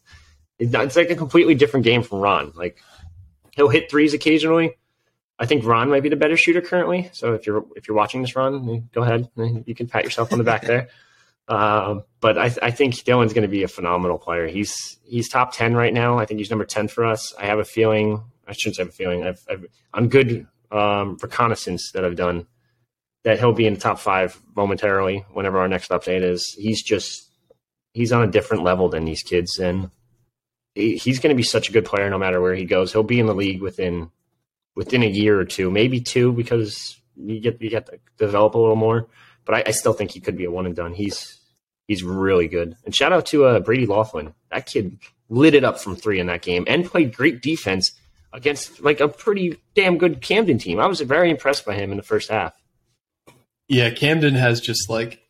it's 0.58 0.96
like 0.96 1.12
a 1.12 1.16
completely 1.16 1.54
different 1.54 1.84
game 1.84 2.02
from 2.02 2.20
Ron. 2.20 2.52
Like 2.56 2.80
he'll 3.56 3.70
hit 3.70 3.92
threes 3.92 4.16
occasionally. 4.16 4.78
I 5.38 5.46
think 5.46 5.66
Ron 5.66 5.90
might 5.90 6.02
be 6.02 6.10
the 6.10 6.16
better 6.16 6.38
shooter 6.38 6.62
currently. 6.62 7.10
So 7.14 7.34
if 7.34 7.46
you're 7.46 7.64
if 7.76 7.88
you're 7.88 7.98
watching 7.98 8.22
this, 8.22 8.36
Ron, 8.36 8.90
go 8.92 9.04
ahead. 9.04 9.30
You 9.36 9.76
can 9.76 9.88
pat 9.88 10.04
yourself 10.04 10.32
on 10.32 10.40
the 10.40 10.44
back 10.44 10.64
there. 10.64 10.88
Um, 11.48 12.04
but 12.22 12.38
I, 12.38 12.52
I 12.62 12.72
think 12.72 12.96
Dylan's 12.96 13.34
going 13.34 13.44
to 13.44 13.48
be 13.48 13.64
a 13.64 13.68
phenomenal 13.68 14.18
player. 14.18 14.48
He's 14.48 14.98
he's 15.04 15.30
top 15.30 15.54
ten 15.54 15.76
right 15.76 15.94
now. 15.94 16.18
I 16.18 16.26
think 16.26 16.40
he's 16.40 16.50
number 16.50 16.66
ten 16.66 16.88
for 16.88 17.06
us. 17.06 17.34
I 17.36 17.46
have 17.46 17.60
a 17.60 17.66
feeling. 17.66 18.24
I 18.48 18.54
shouldn't 18.54 18.78
say 18.78 18.84
have 18.84 18.90
a 18.90 18.92
feeling. 18.92 19.24
I've, 19.26 19.46
I've 19.50 19.66
on 19.94 20.08
good 20.08 20.48
um, 20.72 21.18
reconnaissance 21.22 21.92
that 21.94 22.04
I've 22.04 22.16
done 22.16 22.48
that 23.24 23.40
he'll 23.40 23.54
be 23.54 23.66
in 23.66 23.74
the 23.74 23.80
top 23.80 24.00
five 24.00 24.40
momentarily 24.56 25.26
whenever 25.34 25.60
our 25.60 25.68
next 25.68 25.90
update 25.90 26.22
is. 26.22 26.56
He's 26.58 26.84
just 26.84 27.30
he's 27.94 28.12
on 28.12 28.24
a 28.24 28.32
different 28.32 28.64
level 28.64 28.88
than 28.88 29.06
these 29.06 29.24
kids, 29.24 29.60
and 29.60 29.90
he, 30.76 30.96
he's 30.96 31.20
going 31.20 31.34
to 31.34 31.38
be 31.38 31.44
such 31.44 31.70
a 31.70 31.72
good 31.72 31.86
player 31.86 32.10
no 32.10 32.18
matter 32.18 32.40
where 32.40 32.56
he 32.56 32.66
goes. 32.66 32.92
He'll 32.92 33.04
be 33.04 33.20
in 33.20 33.26
the 33.26 33.36
league 33.36 33.62
within 33.62 34.12
within 34.76 35.04
a 35.04 35.08
year 35.08 35.40
or 35.40 35.46
two, 35.46 35.72
maybe 35.72 36.00
two, 36.00 36.32
because 36.34 37.00
you 37.16 37.40
get 37.40 37.62
you 37.62 37.70
get 37.70 37.88
to 37.88 38.00
develop 38.18 38.56
a 38.56 38.60
little 38.60 38.76
more. 38.76 39.08
But 39.46 39.56
I, 39.56 39.64
I 39.68 39.72
still 39.72 39.94
think 39.94 40.12
he 40.12 40.20
could 40.20 40.38
be 40.38 40.46
a 40.46 40.52
one 40.52 40.66
and 40.66 40.76
done. 40.76 40.94
He's 40.94 41.40
he's 41.88 42.04
really 42.04 42.48
good. 42.48 42.76
And 42.86 42.96
shout 42.96 43.14
out 43.14 43.26
to 43.28 43.46
uh, 43.46 43.60
Brady 43.60 43.86
Laughlin. 43.86 44.34
That 44.52 44.66
kid 44.66 44.98
lit 45.30 45.56
it 45.56 45.64
up 45.64 45.80
from 45.80 45.96
three 45.96 46.20
in 46.20 46.28
that 46.28 46.42
game 46.42 46.66
and 46.68 46.86
played 46.86 47.16
great 47.16 47.42
defense 47.42 47.92
against 48.34 48.82
like 48.82 49.00
a 49.00 49.08
pretty 49.08 49.58
damn 49.76 49.98
good 49.98 50.22
Camden 50.22 50.58
team. 50.58 50.80
I 50.80 50.88
was 50.88 51.02
very 51.02 51.30
impressed 51.30 51.66
by 51.66 51.76
him 51.76 51.92
in 51.92 51.98
the 51.98 52.04
first 52.04 52.30
half. 52.30 52.54
Yeah, 53.68 53.90
Camden 53.90 54.36
has 54.36 54.62
just 54.62 54.90
like 54.90 55.22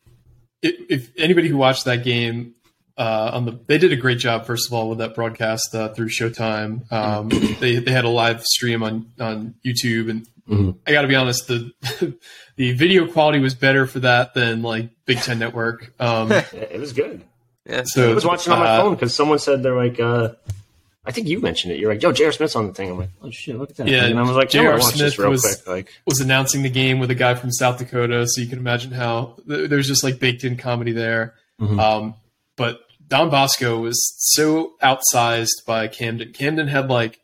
if, 0.62 0.74
if 0.90 1.10
anybody 1.16 1.48
who 1.48 1.56
watched 1.56 1.84
that 1.84 2.04
game 2.04 2.54
uh, 2.98 3.30
on 3.34 3.44
the 3.44 3.58
they 3.66 3.78
did 3.78 3.92
a 3.92 3.96
great 3.96 4.18
job 4.18 4.46
first 4.46 4.68
of 4.68 4.74
all 4.74 4.88
with 4.88 4.98
that 4.98 5.14
broadcast 5.14 5.74
uh, 5.74 5.88
through 5.90 6.08
Showtime. 6.08 6.90
Um, 6.92 7.28
they 7.60 7.76
they 7.76 7.92
had 7.92 8.04
a 8.04 8.10
live 8.10 8.42
stream 8.44 8.82
on 8.82 9.12
on 9.20 9.54
YouTube, 9.64 10.10
and 10.10 10.26
Mhm. 10.48 10.78
I 10.86 10.92
got 10.92 11.02
to 11.02 11.08
be 11.08 11.16
honest 11.16 11.48
the 11.48 11.72
the 12.56 12.72
video 12.72 13.06
quality 13.10 13.40
was 13.40 13.54
better 13.54 13.86
for 13.86 14.00
that 14.00 14.34
than 14.34 14.62
like 14.62 14.90
Big 15.04 15.18
Ten 15.18 15.38
Network. 15.38 15.92
Um, 15.98 16.30
It 16.52 16.78
was 16.80 16.92
good. 16.92 17.22
Yeah. 17.68 17.82
so 17.84 18.10
I 18.10 18.14
was 18.14 18.24
watching 18.24 18.52
on 18.52 18.60
my 18.60 18.66
uh, 18.66 18.80
phone 18.82 18.94
because 18.94 19.12
someone 19.14 19.38
said 19.40 19.62
they're 19.64 19.76
like, 19.76 19.98
uh, 19.98 20.34
I 21.04 21.10
think 21.12 21.26
you 21.28 21.40
mentioned 21.40 21.72
it. 21.72 21.80
You're 21.80 21.92
like, 21.92 22.02
yo, 22.02 22.12
J.R. 22.12 22.30
Smith's 22.32 22.54
on 22.56 22.66
the 22.68 22.72
thing. 22.72 22.90
I'm 22.90 22.98
like, 22.98 23.10
oh 23.22 23.30
shit, 23.30 23.56
look 23.56 23.70
at 23.70 23.76
that. 23.76 23.88
Yeah, 23.88 24.04
and 24.06 24.18
I 24.18 24.22
was 24.22 24.32
like, 24.36 24.50
J.R. 24.50 24.64
J.R. 24.64 24.72
watch 24.78 24.94
this 24.94 25.14
Smith 25.14 25.18
real 25.18 25.30
was- 25.30 25.42
quick. 25.42 25.66
Like, 25.66 25.92
was 26.06 26.20
announcing 26.20 26.62
the 26.62 26.70
game 26.70 26.98
with 27.00 27.10
a 27.10 27.14
guy 27.16 27.34
from 27.34 27.50
South 27.52 27.78
Dakota, 27.78 28.26
so 28.28 28.40
you 28.40 28.46
can 28.48 28.58
imagine 28.58 28.92
how 28.92 29.34
th- 29.48 29.68
there's 29.68 29.86
just 29.88 30.04
like 30.04 30.18
baked 30.20 30.44
in 30.44 30.56
comedy 30.56 30.92
there. 30.92 31.34
Mhm. 31.60 31.80
Um, 31.80 32.14
but 32.56 32.80
Don 33.08 33.30
Bosco 33.30 33.78
was 33.80 33.98
so 34.34 34.74
outsized 34.82 35.64
by 35.66 35.86
Camden. 35.88 36.32
Camden 36.32 36.68
had 36.68 36.88
like, 36.88 37.20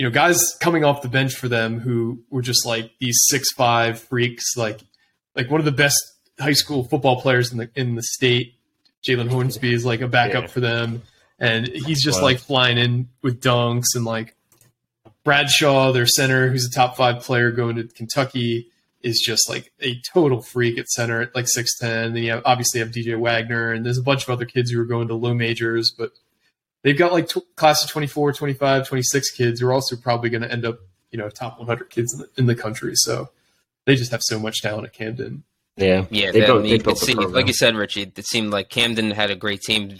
you 0.00 0.06
know, 0.06 0.10
guys 0.10 0.40
coming 0.60 0.82
off 0.82 1.02
the 1.02 1.08
bench 1.10 1.34
for 1.34 1.46
them 1.46 1.78
who 1.78 2.22
were 2.30 2.40
just 2.40 2.64
like 2.64 2.90
these 3.00 3.18
six 3.28 3.52
five 3.52 3.98
freaks, 4.00 4.56
like 4.56 4.80
like 5.36 5.50
one 5.50 5.60
of 5.60 5.66
the 5.66 5.72
best 5.72 5.94
high 6.40 6.54
school 6.54 6.84
football 6.84 7.20
players 7.20 7.52
in 7.52 7.58
the 7.58 7.68
in 7.74 7.96
the 7.96 8.02
state. 8.02 8.54
Jalen 9.06 9.28
Hornsby 9.28 9.74
is 9.74 9.84
like 9.84 10.00
a 10.00 10.08
backup 10.08 10.44
Yeah. 10.44 10.48
for 10.48 10.60
them, 10.60 11.02
and 11.38 11.66
he's 11.68 12.02
just 12.02 12.20
Wow. 12.20 12.24
like 12.28 12.38
flying 12.38 12.78
in 12.78 13.08
with 13.20 13.42
dunks 13.42 13.94
and 13.94 14.06
like 14.06 14.34
Bradshaw, 15.22 15.92
their 15.92 16.06
center, 16.06 16.48
who's 16.48 16.66
a 16.66 16.74
top 16.74 16.96
five 16.96 17.20
player 17.22 17.50
going 17.50 17.76
to 17.76 17.84
Kentucky, 17.88 18.68
is 19.02 19.22
just 19.24 19.48
like 19.50 19.70
a 19.80 20.00
total 20.14 20.40
freak 20.42 20.78
at 20.78 20.88
center 20.88 21.20
at 21.20 21.34
like 21.34 21.46
six 21.46 21.76
ten. 21.78 22.14
Then 22.14 22.22
you 22.22 22.30
have, 22.30 22.42
obviously 22.46 22.80
have 22.80 22.90
DJ 22.90 23.18
Wagner, 23.18 23.72
and 23.72 23.84
there's 23.84 23.98
a 23.98 24.02
bunch 24.02 24.22
of 24.22 24.30
other 24.30 24.46
kids 24.46 24.70
who 24.70 24.80
are 24.80 24.86
going 24.86 25.08
to 25.08 25.14
low 25.14 25.34
majors, 25.34 25.90
but 25.90 26.12
they've 26.82 26.96
got 26.98 27.12
like 27.12 27.28
tw- 27.28 27.54
class 27.56 27.82
of 27.84 27.90
24, 27.90 28.32
25, 28.32 28.88
26 28.88 29.30
kids 29.32 29.60
who 29.60 29.66
are 29.68 29.72
also 29.72 29.96
probably 29.96 30.30
going 30.30 30.42
to 30.42 30.50
end 30.50 30.64
up, 30.64 30.78
you 31.10 31.18
know, 31.18 31.28
top 31.28 31.58
100 31.58 31.90
kids 31.90 32.12
in 32.14 32.20
the, 32.20 32.28
in 32.36 32.46
the 32.46 32.54
country. 32.54 32.92
So 32.94 33.30
they 33.86 33.96
just 33.96 34.10
have 34.10 34.20
so 34.24 34.38
much 34.38 34.62
talent 34.62 34.86
at 34.86 34.92
Camden. 34.92 35.44
yeah, 35.76 36.06
Yeah, 36.10 36.30
They 36.32 36.40
that- 36.40 36.46
built- 36.46 36.58
I 36.60 36.62
mean, 36.62 36.70
they 36.72 36.78
built 36.78 36.84
could 36.84 36.96
the 37.02 37.06
see, 37.06 37.14
program. 37.14 37.32
like 37.34 37.46
you 37.46 37.54
said, 37.54 37.74
Richie, 37.76 38.12
it 38.14 38.26
seemed 38.26 38.50
like 38.50 38.68
Camden 38.68 39.10
had 39.10 39.30
a 39.30 39.36
great 39.36 39.60
team. 39.62 39.98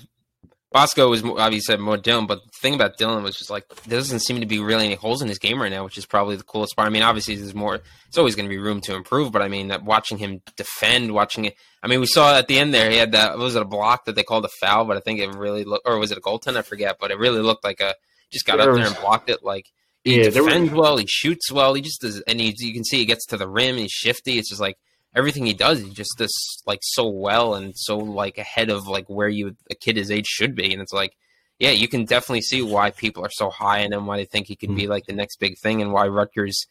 Bosco 0.72 1.08
was 1.10 1.24
obviously 1.24 1.76
more 1.78 1.96
Dylan, 1.96 2.28
but 2.28 2.44
the 2.44 2.50
thing 2.62 2.74
about 2.74 2.96
Dylan 2.96 3.22
was 3.24 3.36
just 3.36 3.50
like 3.50 3.66
there 3.86 3.98
doesn't 3.98 4.20
seem 4.20 4.38
to 4.40 4.46
be 4.46 4.60
really 4.60 4.84
any 4.86 4.94
holes 4.94 5.20
in 5.20 5.26
his 5.28 5.38
game 5.40 5.60
right 5.60 5.70
now, 5.70 5.82
which 5.84 5.98
is 5.98 6.06
probably 6.06 6.36
the 6.36 6.44
coolest 6.44 6.76
part. 6.76 6.86
I 6.86 6.90
mean, 6.90 7.02
obviously 7.02 7.34
there's 7.34 7.54
more. 7.54 7.80
It's 8.06 8.18
always 8.18 8.36
going 8.36 8.46
to 8.46 8.54
be 8.54 8.58
room 8.58 8.80
to 8.82 8.94
improve, 8.94 9.32
but 9.32 9.42
I 9.42 9.48
mean, 9.48 9.68
that 9.68 9.82
watching 9.84 10.18
him 10.18 10.42
defend, 10.56 11.12
watching 11.12 11.46
it. 11.46 11.54
I 11.82 11.88
mean, 11.88 11.98
we 11.98 12.06
saw 12.06 12.36
at 12.36 12.46
the 12.46 12.58
end 12.58 12.72
there 12.72 12.88
he 12.90 12.98
had 12.98 13.12
that 13.12 13.36
was 13.36 13.56
it 13.56 13.62
a 13.62 13.64
block 13.64 14.04
that 14.04 14.14
they 14.14 14.22
called 14.22 14.44
a 14.44 14.50
foul, 14.60 14.84
but 14.84 14.96
I 14.96 15.00
think 15.00 15.18
it 15.18 15.34
really 15.34 15.64
looked, 15.64 15.88
or 15.88 15.98
was 15.98 16.12
it 16.12 16.18
a 16.18 16.20
goaltend? 16.20 16.56
I 16.56 16.62
forget, 16.62 16.96
but 17.00 17.10
it 17.10 17.18
really 17.18 17.40
looked 17.40 17.64
like 17.64 17.80
a 17.80 17.94
just 18.30 18.46
got 18.46 18.58
There 18.58 18.70
up 18.70 18.76
there 18.76 18.86
and 18.86 18.96
blocked 18.96 19.28
it. 19.28 19.42
Like 19.42 19.66
he 20.04 20.18
Yeah, 20.22 20.28
there 20.28 20.44
was- 20.44 20.52
defends 20.52 20.72
well, 20.72 20.96
he 20.98 21.06
shoots 21.08 21.50
well, 21.50 21.74
he 21.74 21.82
just 21.82 22.00
does, 22.00 22.20
and 22.22 22.38
he, 22.40 22.54
you 22.58 22.72
can 22.72 22.84
see 22.84 22.98
he 22.98 23.06
gets 23.06 23.26
to 23.26 23.36
the 23.36 23.48
rim, 23.48 23.76
he's 23.76 23.90
shifty. 23.90 24.38
It's 24.38 24.48
just 24.50 24.60
like 24.60 24.76
everything 25.14 25.46
he 25.46 25.54
does, 25.54 25.80
he 25.80 25.90
just 25.90 26.16
does 26.18 26.34
like 26.66 26.80
so 26.82 27.08
well 27.08 27.54
and 27.54 27.76
so 27.76 27.98
like 27.98 28.38
ahead 28.38 28.70
of 28.70 28.86
like 28.86 29.08
where 29.08 29.28
you 29.28 29.56
a 29.70 29.74
kid 29.74 29.96
his 29.96 30.10
age 30.10 30.26
should 30.26 30.54
be. 30.54 30.72
And 30.72 30.80
it's 30.80 30.92
like, 30.92 31.16
yeah, 31.58 31.70
you 31.70 31.88
can 31.88 32.04
definitely 32.04 32.42
see 32.42 32.62
why 32.62 32.90
people 32.90 33.24
are 33.24 33.30
so 33.30 33.50
high 33.50 33.80
in 33.80 33.92
him, 33.92 34.06
why 34.06 34.16
they 34.16 34.24
think 34.24 34.46
he 34.46 34.56
could 34.56 34.74
be 34.74 34.82
mm-hmm. 34.82 34.92
like 34.92 35.06
the 35.06 35.12
next 35.12 35.38
big 35.40 35.58
thing, 35.58 35.82
and 35.82 35.92
why 35.92 36.06
Rutgers 36.06 36.66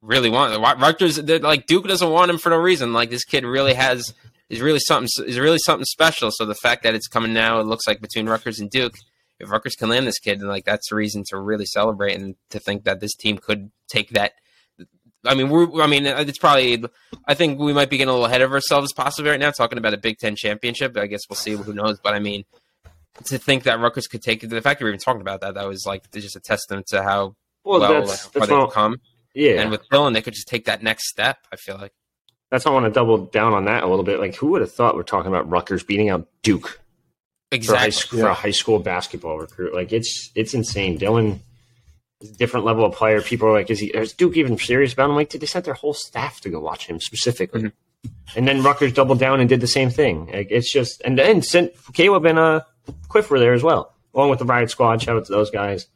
really 0.00 0.30
want 0.30 0.60
why 0.60 0.74
Rutgers. 0.74 1.22
Like 1.22 1.66
Duke 1.66 1.86
doesn't 1.86 2.10
want 2.10 2.30
him 2.30 2.38
for 2.38 2.50
no 2.50 2.56
reason. 2.56 2.92
Like 2.92 3.10
this 3.10 3.24
kid 3.24 3.44
really 3.44 3.74
has 3.74 4.12
is 4.48 4.60
really 4.60 4.80
something 4.80 5.08
is 5.26 5.38
really 5.38 5.58
something 5.58 5.84
special. 5.84 6.30
So 6.32 6.44
the 6.44 6.54
fact 6.56 6.82
that 6.82 6.94
it's 6.94 7.08
coming 7.08 7.32
now, 7.32 7.60
it 7.60 7.66
looks 7.66 7.86
like 7.86 8.00
between 8.00 8.28
Rutgers 8.28 8.58
and 8.58 8.70
Duke. 8.70 8.94
If 9.38 9.50
Rutgers 9.50 9.74
can 9.74 9.88
land 9.88 10.06
this 10.06 10.18
kid, 10.18 10.40
then 10.40 10.48
like 10.48 10.64
that's 10.64 10.92
a 10.92 10.94
reason 10.94 11.24
to 11.28 11.38
really 11.38 11.66
celebrate 11.66 12.14
and 12.14 12.36
to 12.50 12.60
think 12.60 12.84
that 12.84 13.00
this 13.00 13.14
team 13.14 13.38
could 13.38 13.72
take 13.88 14.10
that 14.10 14.32
I 15.24 15.34
mean, 15.34 15.50
we're. 15.50 15.82
I 15.82 15.86
mean, 15.86 16.06
it's 16.06 16.38
probably. 16.38 16.84
I 17.26 17.34
think 17.34 17.58
we 17.58 17.72
might 17.72 17.90
be 17.90 17.96
getting 17.96 18.08
a 18.08 18.12
little 18.12 18.26
ahead 18.26 18.42
of 18.42 18.52
ourselves, 18.52 18.92
possibly 18.92 19.30
right 19.30 19.38
now, 19.40 19.50
talking 19.50 19.78
about 19.78 19.94
a 19.94 19.98
Big 19.98 20.18
Ten 20.18 20.34
championship. 20.36 20.96
I 20.96 21.06
guess 21.06 21.20
we'll 21.30 21.36
see. 21.36 21.52
Who 21.52 21.72
knows? 21.72 22.00
But 22.02 22.14
I 22.14 22.18
mean, 22.18 22.44
to 23.24 23.38
think 23.38 23.62
that 23.64 23.78
Rutgers 23.78 24.06
could 24.08 24.22
take 24.22 24.42
it. 24.42 24.48
The 24.48 24.60
fact 24.60 24.80
that 24.80 24.84
we're 24.84 24.90
even 24.90 25.00
talking 25.00 25.20
about 25.20 25.40
that, 25.42 25.54
that 25.54 25.68
was 25.68 25.84
like 25.86 26.10
just 26.12 26.34
a 26.36 26.40
testament 26.40 26.86
to 26.88 27.02
how 27.02 27.36
well, 27.64 27.78
well, 27.80 27.92
that's 27.92 28.24
like, 28.24 28.32
that's 28.32 28.46
far 28.48 28.64
they've 28.66 28.72
come. 28.74 29.00
yeah. 29.34 29.60
And 29.60 29.70
with 29.70 29.88
Dylan, 29.90 30.12
they 30.14 30.22
could 30.22 30.34
just 30.34 30.48
take 30.48 30.64
that 30.64 30.82
next 30.82 31.08
step. 31.08 31.38
I 31.52 31.56
feel 31.56 31.76
like. 31.76 31.92
that's 32.50 32.64
why 32.64 32.72
I 32.72 32.74
want 32.74 32.86
to 32.86 32.90
double 32.90 33.18
down 33.26 33.54
on 33.54 33.66
that 33.66 33.84
a 33.84 33.86
little 33.86 34.04
bit. 34.04 34.18
Like, 34.18 34.34
who 34.34 34.48
would 34.48 34.60
have 34.62 34.72
thought 34.72 34.96
we're 34.96 35.04
talking 35.04 35.28
about 35.28 35.48
Rutgers 35.48 35.84
beating 35.84 36.10
out 36.10 36.26
Duke 36.42 36.66
for 36.68 37.74
a, 37.74 37.78
high, 37.78 37.86
Exactly. 37.86 37.90
sc- 37.92 38.08
for 38.08 38.26
a 38.26 38.34
high 38.34 38.50
school 38.50 38.80
basketball 38.80 39.38
recruit? 39.38 39.72
Like, 39.72 39.92
it's 39.92 40.32
it's 40.34 40.52
insane. 40.52 40.98
Dylan 40.98 41.38
different 42.36 42.66
level 42.66 42.84
of 42.84 42.94
player. 42.94 43.20
People 43.20 43.48
are 43.48 43.52
like, 43.52 43.70
is 43.70 43.80
he? 43.80 43.86
Is 43.88 44.12
Duke 44.12 44.36
even 44.36 44.58
serious 44.58 44.92
about 44.92 45.10
him? 45.10 45.16
Like, 45.16 45.30
did 45.30 45.40
they 45.40 45.46
send 45.46 45.64
their 45.64 45.74
whole 45.74 45.94
staff 45.94 46.40
to 46.42 46.50
go 46.50 46.60
watch 46.60 46.86
him 46.86 47.00
specifically? 47.00 47.62
Mm-hmm. 47.62 48.08
And 48.36 48.48
then 48.48 48.62
Rutgers 48.62 48.92
doubled 48.92 49.18
down 49.18 49.40
and 49.40 49.48
did 49.48 49.60
the 49.60 49.66
same 49.66 49.90
thing. 49.90 50.26
Like, 50.26 50.48
it's 50.50 50.72
just 50.72 51.02
and 51.04 51.18
then 51.18 51.42
sent 51.42 51.72
Caleb 51.92 52.24
and 52.26 52.38
uh, 52.38 52.60
Cliff 53.08 53.30
were 53.30 53.38
there 53.38 53.52
as 53.52 53.62
well, 53.62 53.94
along 54.14 54.30
with 54.30 54.38
the 54.38 54.44
Riot 54.44 54.70
Squad. 54.70 55.02
Shout 55.02 55.16
out 55.16 55.26
to 55.26 55.32
those 55.32 55.50
guys. 55.50 55.86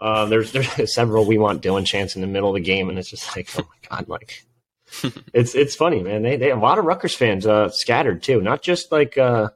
Uh, 0.00 0.26
there's 0.26 0.52
there's 0.76 0.94
several 0.94 1.24
we 1.24 1.38
want 1.38 1.62
Dylan 1.62 1.86
Chance 1.86 2.14
in 2.14 2.20
the 2.20 2.28
middle 2.28 2.50
of 2.50 2.54
the 2.54 2.60
game, 2.60 2.88
and 2.88 2.98
it's 2.98 3.10
just 3.10 3.36
like, 3.36 3.48
oh 3.58 3.62
my 3.68 3.96
god, 3.96 4.08
like 4.08 4.44
it's 5.32 5.54
it's 5.54 5.74
funny, 5.74 6.02
man. 6.02 6.22
They 6.22 6.36
they 6.36 6.48
have 6.48 6.58
a 6.58 6.62
lot 6.62 6.78
of 6.78 6.84
Rutgers 6.84 7.14
fans 7.14 7.46
uh, 7.46 7.70
scattered 7.70 8.22
too, 8.22 8.40
not 8.40 8.62
just 8.62 8.92
like 8.92 9.18
uh, 9.18 9.50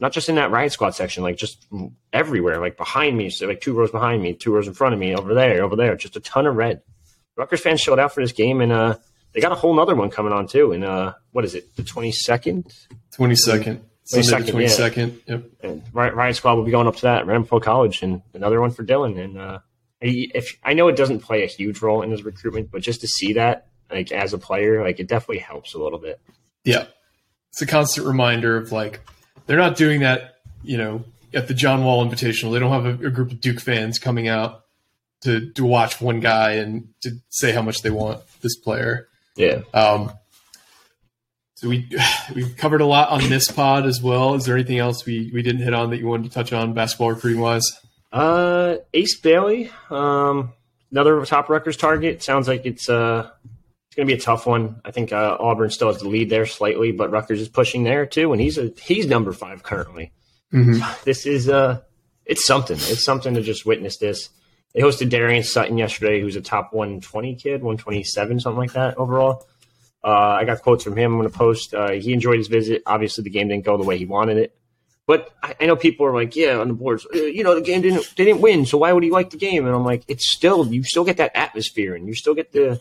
not 0.00 0.12
just 0.12 0.28
in 0.28 0.34
that 0.34 0.50
riot 0.50 0.72
squad 0.72 0.94
section, 0.94 1.22
like 1.22 1.36
just 1.36 1.66
everywhere, 2.12 2.60
like 2.60 2.76
behind 2.76 3.16
me, 3.16 3.30
so 3.30 3.46
like 3.46 3.60
two 3.60 3.72
rows 3.72 3.90
behind 3.90 4.22
me, 4.22 4.34
two 4.34 4.52
rows 4.52 4.66
in 4.66 4.74
front 4.74 4.94
of 4.94 5.00
me, 5.00 5.14
over 5.14 5.34
there, 5.34 5.62
over 5.62 5.76
there, 5.76 5.96
just 5.96 6.16
a 6.16 6.20
ton 6.20 6.46
of 6.46 6.56
red. 6.56 6.82
Rutgers 7.36 7.60
fans 7.60 7.80
showed 7.80 7.98
out 7.98 8.12
for 8.12 8.22
this 8.22 8.32
game, 8.32 8.60
and 8.60 8.72
uh, 8.72 8.96
they 9.32 9.40
got 9.40 9.52
a 9.52 9.56
whole 9.56 9.78
other 9.80 9.94
one 9.94 10.10
coming 10.10 10.32
on 10.32 10.46
too. 10.46 10.72
And 10.72 10.84
uh, 10.84 11.14
what 11.32 11.44
is 11.44 11.54
it, 11.54 11.74
the 11.76 11.82
twenty 11.82 12.12
second? 12.12 12.72
Twenty 13.12 13.36
second. 13.36 13.84
Sunday 14.04 14.50
twenty 14.50 14.68
second. 14.68 15.20
Yep. 15.26 15.44
And 15.62 15.82
riot 15.92 16.36
squad 16.36 16.54
will 16.54 16.64
be 16.64 16.70
going 16.70 16.86
up 16.86 16.96
to 16.96 17.02
that 17.02 17.20
at 17.20 17.26
Ramapo 17.26 17.58
College, 17.58 18.02
and 18.02 18.22
another 18.34 18.60
one 18.60 18.70
for 18.70 18.84
Dylan. 18.84 19.18
And 19.18 19.38
uh, 19.38 19.58
if 20.00 20.58
I 20.62 20.74
know 20.74 20.88
it 20.88 20.96
doesn't 20.96 21.20
play 21.20 21.42
a 21.42 21.46
huge 21.46 21.80
role 21.80 22.02
in 22.02 22.10
his 22.10 22.22
recruitment, 22.22 22.70
but 22.70 22.82
just 22.82 23.00
to 23.00 23.08
see 23.08 23.32
that, 23.32 23.68
like 23.90 24.12
as 24.12 24.34
a 24.34 24.38
player, 24.38 24.82
like 24.82 25.00
it 25.00 25.08
definitely 25.08 25.38
helps 25.38 25.74
a 25.74 25.78
little 25.78 25.98
bit. 25.98 26.20
Yeah, 26.64 26.86
it's 27.50 27.62
a 27.62 27.66
constant 27.66 28.06
reminder 28.06 28.56
of 28.56 28.72
like 28.72 29.00
they're 29.46 29.58
not 29.58 29.76
doing 29.76 30.00
that, 30.00 30.36
you 30.62 30.78
know, 30.78 31.04
at 31.32 31.48
the 31.48 31.54
John 31.54 31.84
Wall 31.84 32.04
Invitational. 32.06 32.52
They 32.52 32.58
don't 32.58 32.70
have 32.70 33.00
a, 33.00 33.06
a 33.06 33.10
group 33.10 33.32
of 33.32 33.40
Duke 33.40 33.60
fans 33.60 33.98
coming 33.98 34.28
out 34.28 34.64
to 35.22 35.50
to 35.52 35.64
watch 35.64 36.00
one 36.00 36.20
guy 36.20 36.52
and 36.52 36.88
to 37.02 37.18
say 37.30 37.52
how 37.52 37.62
much 37.62 37.82
they 37.82 37.90
want 37.90 38.20
this 38.40 38.56
player. 38.56 39.08
Yeah. 39.36 39.62
Um, 39.72 40.12
so 41.54 41.68
we 41.68 41.88
we've 42.34 42.56
covered 42.56 42.80
a 42.80 42.86
lot 42.86 43.10
on 43.10 43.28
this 43.28 43.50
pod 43.50 43.86
as 43.86 44.02
well. 44.02 44.34
Is 44.34 44.44
there 44.44 44.54
anything 44.54 44.78
else 44.78 45.04
we 45.04 45.30
we 45.32 45.42
didn't 45.42 45.62
hit 45.62 45.74
on 45.74 45.90
that 45.90 45.98
you 45.98 46.06
wanted 46.06 46.24
to 46.24 46.34
touch 46.34 46.52
on 46.52 46.72
basketball 46.74 47.10
recruiting 47.10 47.40
wise? 47.40 47.64
Uh, 48.12 48.76
Ace 48.92 49.18
Bailey, 49.20 49.72
um, 49.90 50.52
another 50.92 51.24
top 51.24 51.48
Rutgers 51.48 51.76
target. 51.76 52.22
Sounds 52.22 52.46
like 52.46 52.64
it's 52.64 52.88
uh 52.88 53.30
it's 53.94 53.98
going 53.98 54.08
to 54.08 54.12
be 54.12 54.20
a 54.20 54.24
tough 54.24 54.44
one. 54.44 54.80
I 54.84 54.90
think 54.90 55.12
uh, 55.12 55.36
Auburn 55.38 55.70
still 55.70 55.86
has 55.86 56.00
the 56.02 56.08
lead 56.08 56.28
there 56.28 56.46
slightly, 56.46 56.90
but 56.90 57.12
Rutgers 57.12 57.40
is 57.40 57.48
pushing 57.48 57.84
there 57.84 58.06
too, 58.06 58.32
and 58.32 58.40
he's 58.40 58.58
a 58.58 58.72
he's 58.82 59.06
number 59.06 59.32
five 59.32 59.62
currently. 59.62 60.10
Mm-hmm. 60.52 60.82
This 61.04 61.26
is 61.26 61.48
uh, 61.48 61.80
it's 62.24 62.44
something. 62.44 62.76
It's 62.76 63.04
something 63.04 63.34
to 63.34 63.40
just 63.40 63.64
witness 63.64 63.98
this. 63.98 64.30
They 64.74 64.80
hosted 64.80 65.10
Darian 65.10 65.44
Sutton 65.44 65.78
yesterday, 65.78 66.20
who's 66.20 66.34
a 66.34 66.40
top 66.40 66.72
120 66.72 67.36
kid, 67.36 67.62
127, 67.62 68.40
something 68.40 68.58
like 68.58 68.72
that 68.72 68.98
overall. 68.98 69.46
Uh, 70.02 70.08
I 70.40 70.44
got 70.44 70.62
quotes 70.62 70.82
from 70.82 70.96
him. 70.96 71.12
I'm 71.12 71.18
going 71.20 71.30
to 71.30 71.38
post. 71.38 71.72
Uh, 71.72 71.92
he 71.92 72.12
enjoyed 72.12 72.38
his 72.38 72.48
visit. 72.48 72.82
Obviously, 72.86 73.22
the 73.22 73.30
game 73.30 73.46
didn't 73.46 73.64
go 73.64 73.76
the 73.76 73.84
way 73.84 73.96
he 73.96 74.06
wanted 74.06 74.38
it. 74.38 74.56
But 75.06 75.30
I, 75.40 75.54
I 75.60 75.66
know 75.66 75.76
people 75.76 76.04
are 76.04 76.14
like, 76.14 76.34
yeah, 76.34 76.58
on 76.58 76.66
the 76.66 76.74
boards, 76.74 77.06
uh, 77.14 77.18
you 77.18 77.44
know, 77.44 77.54
the 77.54 77.60
game 77.60 77.82
didn't 77.82 78.12
they 78.16 78.24
didn't 78.24 78.40
win, 78.40 78.66
so 78.66 78.78
why 78.78 78.92
would 78.92 79.04
he 79.04 79.10
like 79.12 79.30
the 79.30 79.36
game? 79.36 79.66
And 79.66 79.74
I'm 79.76 79.84
like, 79.84 80.02
it's 80.08 80.28
still 80.28 80.66
you 80.66 80.82
still 80.82 81.04
get 81.04 81.18
that 81.18 81.36
atmosphere, 81.36 81.94
and 81.94 82.08
you 82.08 82.14
still 82.14 82.34
get 82.34 82.50
the 82.50 82.80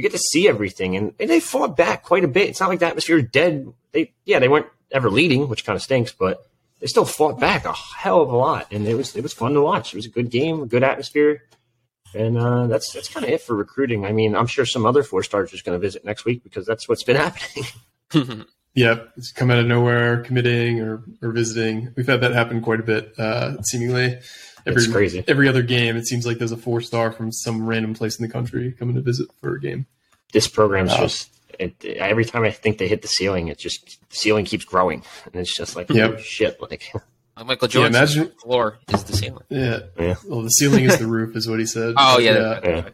you 0.00 0.08
get 0.08 0.12
to 0.12 0.18
see 0.18 0.48
everything, 0.48 0.96
and, 0.96 1.12
and 1.20 1.28
they 1.28 1.40
fought 1.40 1.76
back 1.76 2.02
quite 2.02 2.24
a 2.24 2.28
bit. 2.28 2.48
It's 2.48 2.60
not 2.60 2.70
like 2.70 2.78
the 2.78 2.86
atmosphere 2.86 3.20
dead. 3.20 3.70
They 3.92 4.12
yeah, 4.24 4.38
they 4.38 4.48
weren't 4.48 4.66
ever 4.90 5.10
leading, 5.10 5.48
which 5.48 5.66
kind 5.66 5.76
of 5.76 5.82
stinks, 5.82 6.10
but 6.10 6.46
they 6.80 6.86
still 6.86 7.04
fought 7.04 7.38
back 7.38 7.66
a 7.66 7.72
hell 7.72 8.22
of 8.22 8.30
a 8.30 8.36
lot, 8.36 8.72
and 8.72 8.88
it 8.88 8.94
was 8.94 9.14
it 9.14 9.22
was 9.22 9.34
fun 9.34 9.52
to 9.52 9.60
watch. 9.60 9.92
It 9.92 9.96
was 9.96 10.06
a 10.06 10.10
good 10.10 10.30
game, 10.30 10.62
a 10.62 10.66
good 10.66 10.82
atmosphere, 10.82 11.44
and 12.14 12.38
uh, 12.38 12.66
that's 12.66 12.92
that's 12.92 13.08
kind 13.08 13.26
of 13.26 13.30
it 13.30 13.42
for 13.42 13.54
recruiting. 13.54 14.06
I 14.06 14.12
mean, 14.12 14.34
I'm 14.34 14.46
sure 14.46 14.64
some 14.64 14.86
other 14.86 15.02
four 15.02 15.22
stars 15.22 15.52
are 15.52 15.62
going 15.62 15.78
to 15.78 15.86
visit 15.86 16.04
next 16.04 16.24
week 16.24 16.42
because 16.42 16.64
that's 16.64 16.88
what's 16.88 17.04
been 17.04 17.16
happening. 18.14 18.46
Yep, 18.74 19.14
it's 19.16 19.32
come 19.32 19.50
out 19.50 19.58
of 19.58 19.66
nowhere, 19.66 20.22
committing 20.22 20.80
or, 20.80 21.02
or 21.22 21.32
visiting. 21.32 21.92
We've 21.96 22.06
had 22.06 22.20
that 22.20 22.32
happen 22.32 22.60
quite 22.60 22.78
a 22.78 22.84
bit, 22.84 23.18
uh, 23.18 23.60
seemingly. 23.62 24.20
Every, 24.66 24.82
it's 24.82 24.90
crazy. 24.90 25.24
Every 25.26 25.48
other 25.48 25.62
game, 25.62 25.96
it 25.96 26.06
seems 26.06 26.26
like 26.26 26.38
there's 26.38 26.52
a 26.52 26.56
four 26.56 26.80
star 26.80 27.12
from 27.12 27.32
some 27.32 27.66
random 27.66 27.94
place 27.94 28.18
in 28.18 28.26
the 28.26 28.32
country 28.32 28.72
coming 28.72 28.94
to 28.94 29.00
visit 29.00 29.28
for 29.40 29.54
a 29.54 29.60
game. 29.60 29.86
This 30.32 30.48
program's 30.48 30.94
just 30.94 31.30
it, 31.58 31.84
every 31.84 32.24
time 32.24 32.44
I 32.44 32.50
think 32.50 32.78
they 32.78 32.88
hit 32.88 33.02
the 33.02 33.08
ceiling, 33.08 33.48
it 33.48 33.58
just 33.58 34.00
the 34.08 34.16
ceiling 34.16 34.44
keeps 34.44 34.64
growing, 34.64 35.02
and 35.26 35.36
it's 35.36 35.54
just 35.54 35.76
like 35.76 35.90
yep. 35.90 36.14
oh, 36.14 36.16
shit, 36.18 36.60
like. 36.60 36.70
Like 36.70 37.46
Michael 37.46 37.68
Jordan, 37.68 37.94
yeah, 37.94 37.98
imagine, 38.00 38.32
floor 38.42 38.78
is 38.92 39.04
the 39.04 39.16
ceiling. 39.16 39.44
Yeah. 39.48 39.78
yeah. 39.98 40.16
Well, 40.26 40.42
the 40.42 40.50
ceiling 40.50 40.84
is 40.84 40.98
the 40.98 41.06
roof, 41.06 41.34
is 41.36 41.48
what 41.48 41.58
he 41.58 41.64
said. 41.64 41.94
Oh 41.96 42.18
yeah. 42.18 42.60
yeah. 42.62 42.90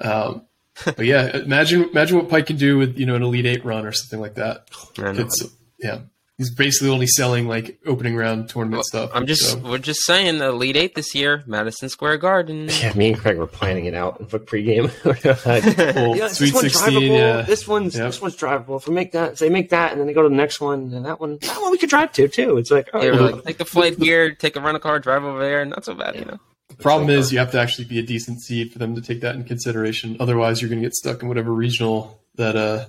yeah. 0.00 0.10
Um, 0.10 0.42
but 0.84 1.06
yeah, 1.06 1.36
imagine 1.38 1.84
imagine 1.84 2.18
what 2.18 2.28
Pike 2.28 2.46
can 2.46 2.56
do 2.56 2.78
with 2.78 2.98
you 2.98 3.06
know 3.06 3.14
an 3.14 3.22
Elite 3.22 3.46
Eight 3.46 3.64
run 3.64 3.86
or 3.86 3.92
something 3.92 4.20
like 4.20 4.34
that. 4.34 4.68
It's 4.98 5.46
yeah, 5.78 6.00
he's 6.38 6.54
basically 6.54 6.88
only 6.88 7.06
selling 7.06 7.46
like 7.46 7.78
opening 7.84 8.16
round 8.16 8.48
tournament 8.48 8.78
well, 8.78 8.84
stuff. 8.84 9.10
I'm 9.12 9.26
just 9.26 9.52
so. 9.52 9.58
we're 9.58 9.78
just 9.78 10.04
saying 10.06 10.38
the 10.38 10.48
Elite 10.48 10.76
Eight 10.76 10.94
this 10.94 11.14
year, 11.14 11.42
Madison 11.46 11.88
Square 11.88 12.18
Garden. 12.18 12.70
Yeah, 12.78 12.92
me 12.94 13.08
and 13.08 13.18
Craig 13.18 13.36
were 13.36 13.48
planning 13.48 13.86
it 13.86 13.94
out 13.94 14.30
for 14.30 14.38
pregame. 14.38 14.92
well, 15.96 16.16
yeah, 16.16 16.28
Sweet 16.28 16.54
Sixteen. 16.54 17.12
Yeah. 17.12 17.42
This 17.42 17.66
one's 17.66 17.96
yep. 17.96 18.06
this 18.06 18.20
one's 18.22 18.36
drivable. 18.36 18.76
If 18.76 18.86
we 18.86 18.94
make 18.94 19.12
that, 19.12 19.32
if 19.32 19.38
they 19.40 19.48
make 19.48 19.70
that, 19.70 19.90
and 19.90 20.00
then 20.00 20.06
they 20.06 20.12
go 20.12 20.22
to 20.22 20.28
the 20.28 20.34
next 20.34 20.60
one, 20.60 20.92
and 20.94 21.04
that 21.04 21.18
one, 21.18 21.38
that 21.38 21.60
one 21.60 21.72
we 21.72 21.78
could 21.78 21.90
drive 21.90 22.12
to 22.12 22.28
too. 22.28 22.56
It's 22.56 22.70
like, 22.70 22.88
oh, 22.94 23.02
yeah, 23.02 23.10
like 23.12 23.44
take 23.44 23.60
a 23.60 23.64
flight 23.64 23.98
here, 23.98 24.32
take 24.32 24.54
a 24.54 24.60
rental 24.60 24.80
car, 24.80 25.00
drive 25.00 25.24
over 25.24 25.40
there, 25.40 25.64
not 25.64 25.84
so 25.84 25.94
bad, 25.94 26.14
yeah. 26.14 26.20
you 26.20 26.26
know. 26.26 26.38
The 26.68 26.76
problem 26.76 27.10
is 27.10 27.32
you 27.32 27.38
have 27.40 27.50
to 27.52 27.60
actually 27.60 27.86
be 27.86 27.98
a 27.98 28.02
decent 28.02 28.40
seed 28.42 28.72
for 28.72 28.78
them 28.78 28.94
to 28.94 29.00
take 29.00 29.22
that 29.22 29.34
in 29.34 29.42
consideration. 29.42 30.16
Otherwise, 30.20 30.62
you're 30.62 30.68
going 30.68 30.80
to 30.80 30.86
get 30.86 30.94
stuck 30.94 31.22
in 31.22 31.28
whatever 31.28 31.52
regional 31.52 32.20
that 32.36 32.54
uh, 32.54 32.86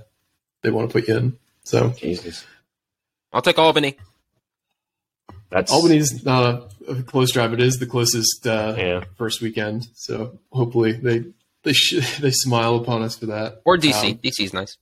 they 0.61 0.69
want 0.69 0.89
to 0.89 0.93
put 0.93 1.07
you 1.07 1.17
in. 1.17 1.37
So, 1.63 1.89
Jesus. 1.89 2.45
I'll 3.31 3.41
take 3.41 3.59
Albany. 3.59 3.95
That's 5.49 5.71
Albany's 5.71 6.23
not 6.23 6.71
a, 6.87 6.91
a 6.91 7.03
close 7.03 7.31
drive. 7.31 7.53
It 7.53 7.61
is 7.61 7.79
the 7.79 7.85
closest 7.85 8.45
uh, 8.45 8.75
yeah. 8.77 9.03
first 9.17 9.41
weekend. 9.41 9.87
So 9.95 10.39
hopefully 10.51 10.93
they 10.93 11.25
they 11.63 11.73
sh- 11.73 12.19
they 12.19 12.31
smile 12.31 12.75
upon 12.75 13.01
us 13.01 13.17
for 13.17 13.27
that. 13.27 13.61
Or 13.65 13.77
DC. 13.77 14.11
Um, 14.11 14.17
DC 14.17 14.45
is 14.45 14.53
nice. 14.53 14.77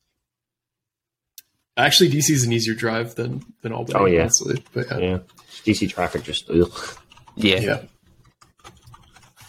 Actually, 1.77 2.09
DC 2.09 2.31
is 2.31 2.43
an 2.43 2.51
easier 2.51 2.73
drive 2.73 3.15
than 3.15 3.43
than 3.61 3.71
Albany. 3.71 3.99
Oh 3.99 4.05
yeah, 4.05 4.21
honestly. 4.21 4.63
But, 4.73 4.87
yeah. 4.91 4.97
yeah. 4.97 5.17
DC 5.65 5.89
traffic 5.89 6.23
just 6.23 6.49
ugh. 6.49 6.97
yeah 7.35 7.59
yeah. 7.59 7.81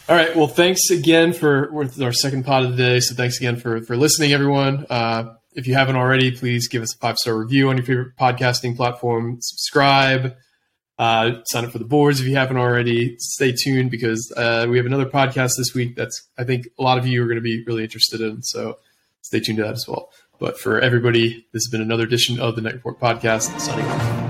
All 0.07 0.15
right. 0.15 0.35
Well, 0.35 0.47
thanks 0.47 0.89
again 0.89 1.33
for 1.33 1.71
with 1.71 2.01
our 2.01 2.13
second 2.13 2.43
pod 2.43 2.65
of 2.65 2.71
the 2.71 2.77
day. 2.77 2.99
So 2.99 3.13
thanks 3.15 3.37
again 3.37 3.57
for 3.57 3.81
for 3.81 3.97
listening, 3.97 4.31
everyone. 4.33 4.85
Uh, 4.89 5.35
if 5.59 5.67
you 5.67 5.73
haven't 5.73 5.97
already, 5.97 6.31
please 6.31 6.69
give 6.69 6.81
us 6.81 6.95
a 6.95 6.97
five 6.97 7.17
star 7.17 7.37
review 7.37 7.69
on 7.69 7.75
your 7.75 7.85
favorite 7.85 8.15
podcasting 8.15 8.77
platform. 8.77 9.39
Subscribe. 9.41 10.37
Uh, 10.97 11.41
sign 11.45 11.65
up 11.65 11.71
for 11.71 11.79
the 11.79 11.85
boards 11.85 12.21
if 12.21 12.27
you 12.27 12.35
haven't 12.35 12.57
already. 12.57 13.17
Stay 13.19 13.51
tuned 13.51 13.91
because 13.91 14.33
uh, 14.37 14.67
we 14.69 14.77
have 14.77 14.85
another 14.85 15.05
podcast 15.05 15.57
this 15.57 15.73
week 15.75 15.97
that's 15.97 16.29
I 16.37 16.45
think 16.45 16.67
a 16.79 16.81
lot 16.81 16.97
of 16.97 17.05
you 17.05 17.21
are 17.23 17.25
going 17.25 17.35
to 17.35 17.41
be 17.41 17.63
really 17.65 17.83
interested 17.83 18.21
in. 18.21 18.41
So 18.41 18.79
stay 19.21 19.41
tuned 19.41 19.57
to 19.57 19.65
that 19.65 19.73
as 19.73 19.85
well. 19.87 20.09
But 20.39 20.57
for 20.57 20.79
everybody, 20.79 21.45
this 21.51 21.65
has 21.65 21.69
been 21.69 21.81
another 21.81 22.03
edition 22.03 22.39
of 22.39 22.55
the 22.55 22.61
Knight 22.61 22.75
Report 22.75 22.97
podcast. 22.97 23.59
Signing 23.59 23.85
off. 23.85 24.29